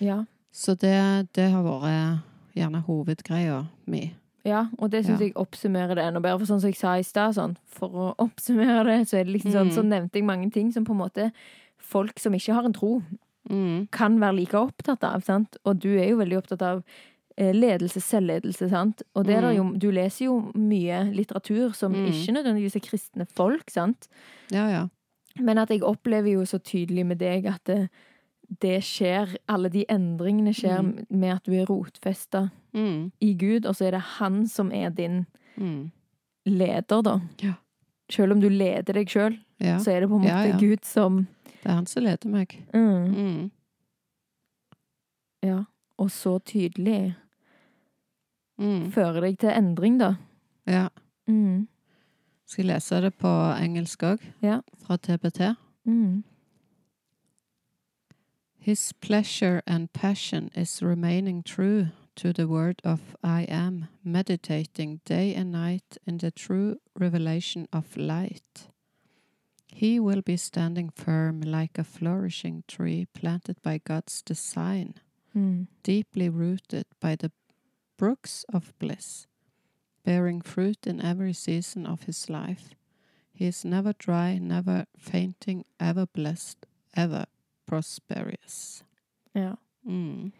Ja. 0.00 0.24
Så 0.56 0.72
det, 0.80 0.94
det 1.36 1.50
har 1.52 1.64
vært 1.66 2.22
gjerne 2.56 2.80
hovedgreia 2.86 3.58
mi. 3.92 4.06
Ja, 4.46 4.68
og 4.78 4.90
det 4.92 5.02
syns 5.04 5.20
Ja. 5.20 5.26
jeg 5.26 5.34
oppsummerer 5.34 5.96
det 5.98 6.04
enda 6.06 6.20
bedre. 6.22 6.38
For 6.38 6.46
sånn 6.54 6.60
som 6.62 6.70
jeg 6.70 6.78
sa 6.78 6.94
i 6.96 7.02
stad, 7.04 7.34
sånn, 7.36 7.56
for 7.66 7.88
å 7.90 8.14
oppsummere 8.24 8.84
det, 8.86 8.98
så 9.10 9.18
er 9.20 9.24
det 9.26 9.34
liksom 9.34 9.52
sånn, 9.52 9.70
Mm. 9.70 9.74
så 9.74 9.82
nevnte 9.84 10.14
jeg 10.20 10.24
mange 10.24 10.50
ting 10.54 10.72
som 10.72 10.84
på 10.86 10.92
en 10.94 11.02
måte 11.02 11.32
folk 11.78 12.18
som 12.18 12.32
ikke 12.32 12.54
har 12.54 12.64
en 12.64 12.72
tro, 12.72 13.02
Mm. 13.50 13.88
kan 13.92 14.18
være 14.18 14.34
like 14.40 14.54
opptatt 14.58 15.04
av. 15.04 15.22
sant? 15.22 15.56
Og 15.64 15.78
du 15.78 15.98
er 15.98 16.08
jo 16.10 16.16
veldig 16.18 16.38
opptatt 16.42 16.62
av 16.62 16.82
eh, 17.38 17.52
ledelse, 17.52 18.00
selvledelse, 18.00 18.70
sant? 18.70 19.02
Og 19.14 19.26
det 19.26 19.36
er 19.36 19.40
det 19.42 19.56
jo, 19.58 19.72
du 19.76 19.90
leser 19.92 20.24
jo 20.24 20.52
mye 20.54 21.12
litteratur 21.14 21.74
som 21.74 21.92
Mm. 21.92 22.06
ikke 22.08 22.32
nødvendigvis 22.32 22.76
er 22.76 22.80
kristne 22.80 23.26
folk, 23.28 23.68
sant? 23.70 24.08
Ja, 24.50 24.68
ja. 24.70 24.88
Men 25.38 25.58
at 25.58 25.68
jeg 25.68 25.82
opplever 25.82 26.32
jo 26.32 26.40
så 26.46 26.58
tydelig 26.58 27.04
med 27.04 27.18
deg 27.18 27.44
at 27.46 27.62
det, 27.64 27.90
det 28.60 28.82
skjer, 28.84 29.36
alle 29.48 29.68
de 29.68 29.84
endringene 29.90 30.52
skjer 30.54 30.82
Mm. 30.82 31.06
med 31.10 31.34
at 31.36 31.44
du 31.44 31.52
er 31.52 31.66
rotfesta 31.66 32.50
Mm. 32.74 33.12
i 33.20 33.34
Gud, 33.34 33.66
og 33.66 33.74
så 33.74 33.86
er 33.86 33.90
det 33.92 34.00
han 34.18 34.46
som 34.46 34.72
er 34.72 34.90
din 34.90 35.26
Mm. 35.56 35.90
leder, 36.46 37.02
da. 37.02 37.20
Ja. 37.42 37.54
Selv 38.10 38.32
om 38.32 38.40
du 38.40 38.48
leder 38.48 38.92
deg 38.92 39.06
sjøl, 39.08 39.38
ja. 39.60 39.78
så 39.78 39.90
er 39.92 40.00
det 40.00 40.08
på 40.08 40.16
en 40.16 40.22
måte 40.22 40.48
Ja. 40.48 40.58
Gud 40.58 40.84
som 40.84 41.26
Det 41.62 41.70
er 41.72 41.74
han 41.74 41.86
som 41.86 42.02
leder 42.04 42.28
meg. 42.28 42.62
mm, 42.74 43.14
Mm. 43.14 43.50
Ja. 45.42 45.64
Og 45.98 46.08
så 46.10 46.38
tydelig 46.44 47.14
Mm. 48.58 48.90
fører 48.92 49.20
deg 49.20 49.38
til 49.38 49.50
endring, 49.50 49.98
da. 49.98 50.14
Ja. 50.66 50.88
Skal 52.46 52.64
jeg 52.64 52.76
lese 52.76 53.00
det 53.02 53.14
på 53.18 53.28
engelsk 53.60 54.02
òg? 54.02 54.20
Ja. 54.42 54.60
Fra 54.78 54.96
TBT. 54.96 55.56
Mm. 55.84 56.22
His 58.66 58.92
pleasure 58.94 59.62
and 59.64 59.92
passion 59.92 60.50
is 60.56 60.82
remaining 60.82 61.44
true 61.44 61.90
to 62.16 62.32
the 62.32 62.48
word 62.48 62.82
of 62.82 63.16
I 63.22 63.42
am, 63.42 63.86
meditating 64.02 65.02
day 65.04 65.36
and 65.36 65.52
night 65.52 65.98
in 66.04 66.18
the 66.18 66.32
true 66.32 66.80
revelation 66.98 67.68
of 67.72 67.96
light. 67.96 68.66
He 69.68 70.00
will 70.00 70.20
be 70.20 70.36
standing 70.36 70.90
firm 70.90 71.42
like 71.42 71.78
a 71.78 71.84
flourishing 71.84 72.64
tree 72.66 73.06
planted 73.14 73.62
by 73.62 73.78
God's 73.78 74.20
design, 74.20 74.94
Mm. 75.32 75.68
deeply 75.84 76.28
rooted 76.28 76.86
by 76.98 77.14
the 77.14 77.30
brooks 77.96 78.44
of 78.52 78.76
bliss, 78.80 79.28
bearing 80.02 80.40
fruit 80.42 80.88
in 80.88 81.00
every 81.00 81.34
season 81.34 81.86
of 81.86 82.02
his 82.06 82.28
life. 82.28 82.74
He 83.32 83.46
is 83.46 83.64
never 83.64 83.92
dry, 83.92 84.38
never 84.38 84.86
fainting, 84.98 85.66
ever 85.78 86.06
blessed, 86.06 86.66
ever 86.94 87.26
prosperous. 87.66 88.84
Ja. 89.34 89.54
Mm. 89.84 90.32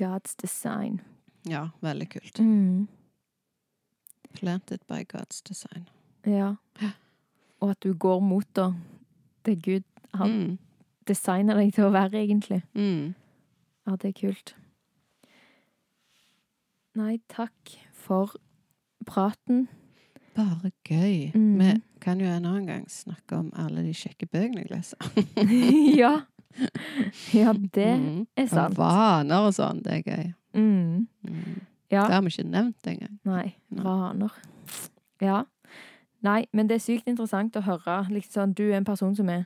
God's 0.00 0.34
design. 0.42 1.00
Ja, 1.48 1.68
veldig 1.82 2.08
kult. 2.10 2.38
Mm. 2.40 2.88
Planted 4.34 4.78
by 4.88 5.04
God's 5.16 5.42
design. 5.48 5.88
Ja. 6.26 6.54
Og 7.60 7.70
at 7.70 7.80
du 7.82 7.92
går 7.94 8.20
mot 8.20 8.46
da 8.56 8.72
det 9.44 9.62
Gud 9.62 9.82
har 10.14 10.26
Mm. 10.26 10.58
designa 11.06 11.54
deg 11.54 11.72
til 11.74 11.84
å 11.84 11.90
være, 11.92 12.22
egentlig. 12.24 12.62
Mm. 12.74 13.14
Ja, 13.86 13.96
det 13.96 14.08
er 14.08 14.20
kult. 14.28 14.54
Nei, 16.94 17.18
takk 17.28 17.74
for 17.92 18.34
praten. 19.06 19.68
Bare 20.34 20.70
gøy. 20.88 21.32
Mm. 21.34 21.58
Vi 21.60 21.82
kan 22.00 22.20
jo 22.20 22.26
en 22.26 22.44
annen 22.46 22.66
gang 22.66 22.86
snakke 22.90 23.36
om 23.38 23.50
alle 23.58 23.82
de 23.82 23.92
kjekke 23.94 24.26
bøkene 24.30 24.62
jeg 24.64 24.70
leser. 24.70 24.98
ja. 26.02 26.14
Ja, 27.34 27.52
det 27.52 27.86
Mm. 27.98 28.26
er 28.36 28.42
Og 28.42 28.48
sant. 28.48 28.76
vaner 28.78 29.46
og 29.46 29.52
sånn, 29.54 29.82
det 29.82 29.92
er 29.92 30.02
gøy. 30.10 30.34
Mm. 30.54 31.06
Mm. 31.26 31.60
Ja. 31.90 32.06
Det 32.06 32.14
har 32.14 32.22
vi 32.22 32.28
ikke 32.32 32.50
nevnt 32.50 32.86
engang. 32.86 33.18
Nei. 33.24 33.54
Vaner. 33.70 34.32
Ja. 35.20 35.44
Nei, 36.22 36.46
men 36.52 36.66
det 36.68 36.76
er 36.76 36.84
sykt 36.84 37.06
interessant 37.10 37.52
å 37.56 37.62
høre. 37.62 38.08
Liksom 38.10 38.54
du 38.54 38.70
er 38.70 38.76
en 38.78 38.84
person 38.84 39.14
som 39.16 39.28
er 39.28 39.44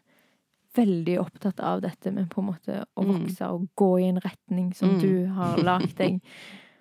veldig 0.77 1.19
opptatt 1.19 1.59
av 1.61 1.81
dette 1.83 2.13
med 2.13 2.29
på 2.31 2.41
en 2.43 2.47
måte 2.53 2.85
å 2.97 3.03
Mm. 3.05 3.13
vokse 3.27 3.43
og 3.51 3.69
gå 3.77 4.01
i 4.01 4.09
en 4.09 4.21
retning 4.21 4.73
som 4.77 4.91
Mm. 4.91 5.01
du 5.01 5.27
har 5.35 5.57
lagd 5.59 5.97
deg. 5.97 6.21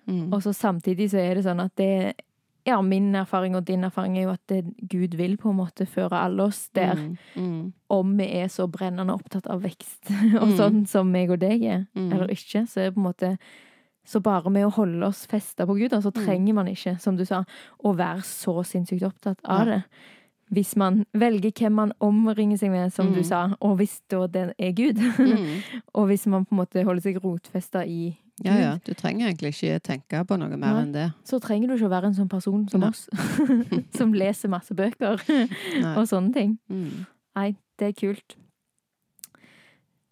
Mm. 0.08 0.32
Og 0.32 0.40
så 0.42 0.54
samtidig 0.54 1.10
så 1.10 1.18
er 1.18 1.34
det 1.34 1.44
sånn 1.44 1.60
at 1.60 1.74
det 1.76 2.14
Ja, 2.66 2.82
min 2.82 3.14
erfaring 3.14 3.54
og 3.56 3.64
din 3.64 3.84
erfaring 3.84 4.18
er 4.18 4.22
jo 4.26 4.30
at 4.34 4.42
det 4.48 4.64
Gud 4.88 5.14
vil 5.16 5.36
på 5.36 5.48
en 5.50 5.56
måte 5.56 5.86
føre 5.86 6.12
alle 6.20 6.42
oss 6.42 6.68
der. 6.74 6.94
Mm. 6.96 7.16
Mm. 7.36 7.72
Om 7.90 8.16
vi 8.18 8.24
er 8.42 8.48
så 8.48 8.66
brennende 8.70 9.14
opptatt 9.14 9.46
av 9.46 9.62
vekst 9.62 10.10
og 10.42 10.48
Mm. 10.48 10.56
sånn 10.58 10.86
som 10.86 11.10
meg 11.10 11.30
og 11.30 11.38
deg 11.40 11.62
er, 11.64 11.86
Mm. 11.96 12.12
eller 12.12 12.28
ikke, 12.28 12.66
så 12.68 12.80
er 12.80 12.84
det 12.90 12.94
på 12.94 13.00
en 13.06 13.12
måte 13.12 13.38
Så 14.08 14.22
bare 14.22 14.48
med 14.50 14.64
å 14.64 14.70
holde 14.72 15.04
oss 15.04 15.26
festa 15.26 15.66
på 15.66 15.74
Gud, 15.76 15.90
så 15.90 16.10
Mm. 16.10 16.24
trenger 16.24 16.54
man 16.54 16.66
ikke, 16.66 16.98
som 16.98 17.14
du 17.16 17.24
sa, 17.26 17.44
å 17.84 17.94
være 17.94 18.22
så 18.24 18.64
sinnssykt 18.64 19.02
opptatt 19.04 19.38
av 19.44 19.66
det. 19.66 19.74
det. 19.74 19.84
Hvis 20.50 20.76
man 20.80 21.02
velger 21.12 21.52
hvem 21.52 21.72
man 21.76 21.92
omringer 22.00 22.56
seg 22.56 22.70
med, 22.72 22.92
som 22.92 23.10
du 23.12 23.18
Mm. 23.20 23.24
sa, 23.28 23.40
og 23.60 23.76
hvis 23.76 24.00
da 24.08 24.26
det 24.26 24.54
er 24.58 24.72
Gud. 24.72 24.96
Mm. 25.18 25.60
og 25.94 26.06
hvis 26.08 26.26
man 26.26 26.44
på 26.46 26.54
en 26.54 26.62
måte 26.62 26.84
holder 26.84 27.02
seg 27.04 27.18
rotfesta 27.24 27.84
i 27.86 28.16
Ja, 28.44 28.54
ja. 28.54 28.78
Du 28.86 28.94
trenger 28.94 29.26
egentlig 29.28 29.50
ikke 29.56 29.80
tenke 29.82 30.24
på 30.24 30.36
noe 30.38 30.56
mer 30.56 30.76
ja. 30.76 30.82
enn 30.84 30.92
det. 30.94 31.06
så 31.26 31.40
trenger 31.42 31.68
du 31.68 31.74
ikke 31.74 31.88
å 31.88 31.94
være 31.96 32.06
en 32.06 32.14
sånn 32.14 32.28
person 32.30 32.68
som 32.70 32.80
Nei. 32.80 32.88
oss, 32.88 33.08
som 33.98 34.12
leser 34.14 34.48
masse 34.48 34.72
bøker 34.78 35.18
og 35.98 36.04
sånne 36.06 36.32
ting. 36.32 36.58
Mm. 36.70 37.04
Nei, 37.36 37.56
det 37.78 37.88
er 37.88 37.92
kult. 37.98 38.36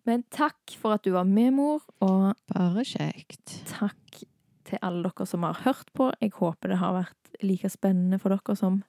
Men 0.07 0.23
takk 0.31 0.75
for 0.79 0.95
at 0.95 1.03
du 1.07 1.13
var 1.15 1.25
med, 1.27 1.53
mor, 1.57 1.81
og 2.05 2.35
Bare 2.53 2.85
kjekt. 2.87 3.63
takk 3.71 4.21
til 4.67 4.79
alle 4.83 5.03
dere 5.07 5.27
som 5.27 5.43
har 5.47 5.63
hørt 5.65 5.89
på. 5.95 6.11
Jeg 6.23 6.33
håper 6.39 6.69
det 6.75 6.79
har 6.83 6.95
vært 6.95 7.41
like 7.43 7.71
spennende 7.71 8.19
for 8.23 8.35
dere 8.35 8.57
som 8.59 8.83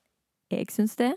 jeg 0.51 0.69
syns 0.73 0.95
det. 0.99 1.13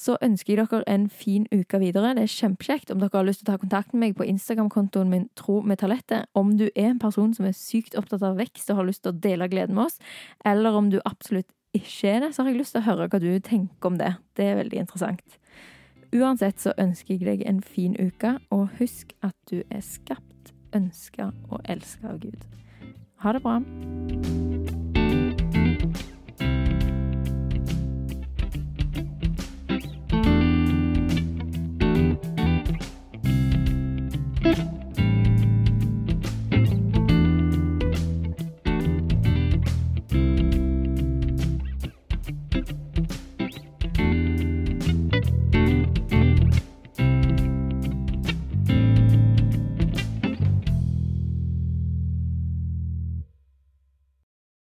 Så 0.00 0.16
ønsker 0.24 0.54
jeg 0.54 0.68
dere 0.70 0.86
en 0.88 1.08
fin 1.12 1.46
uke 1.52 1.80
videre. 1.82 2.14
Det 2.16 2.24
er 2.24 2.32
kjempekjekt 2.32 2.92
om 2.92 3.00
dere 3.02 3.18
har 3.18 3.26
lyst 3.26 3.42
til 3.42 3.50
å 3.50 3.52
ta 3.52 3.60
kontakt 3.60 3.92
med 3.92 4.04
meg 4.04 4.16
på 4.16 4.26
Instagram-kontoen 4.30 5.10
min 5.12 5.26
Tro 5.36 5.60
med 5.66 5.82
talentet. 5.82 6.30
Om 6.32 6.54
du 6.56 6.68
er 6.70 6.92
en 6.92 7.02
person 7.02 7.34
som 7.36 7.48
er 7.48 7.56
sykt 7.56 7.98
opptatt 7.98 8.24
av 8.24 8.38
vekst 8.40 8.70
og 8.70 8.80
har 8.80 8.88
lyst 8.88 9.04
til 9.04 9.12
å 9.12 9.20
dele 9.26 9.50
gleden 9.50 9.76
med 9.76 9.90
oss, 9.90 9.98
eller 10.46 10.78
om 10.78 10.88
du 10.92 11.00
absolutt 11.04 11.50
ikke 11.76 12.14
er 12.14 12.24
det, 12.24 12.32
så 12.34 12.42
har 12.42 12.50
jeg 12.50 12.62
lyst 12.62 12.74
til 12.74 12.82
å 12.82 12.88
høre 12.88 13.10
hva 13.10 13.20
du 13.22 13.28
tenker 13.44 13.90
om 13.90 13.98
det. 14.00 14.14
Det 14.38 14.48
er 14.48 14.58
veldig 14.62 14.82
interessant. 14.86 15.38
Uansett 16.10 16.58
så 16.58 16.74
ønsker 16.78 17.14
jeg 17.14 17.26
deg 17.28 17.44
en 17.46 17.60
fin 17.62 17.94
uke, 17.94 18.38
og 18.50 18.70
husk 18.80 19.14
at 19.22 19.36
du 19.50 19.60
er 19.70 19.84
skapt, 19.84 20.54
ønska 20.74 21.30
og 21.50 21.60
elska 21.70 22.14
av 22.14 22.22
Gud. 22.24 22.46
Ha 23.22 23.36
det 23.36 23.44
bra. 23.44 23.60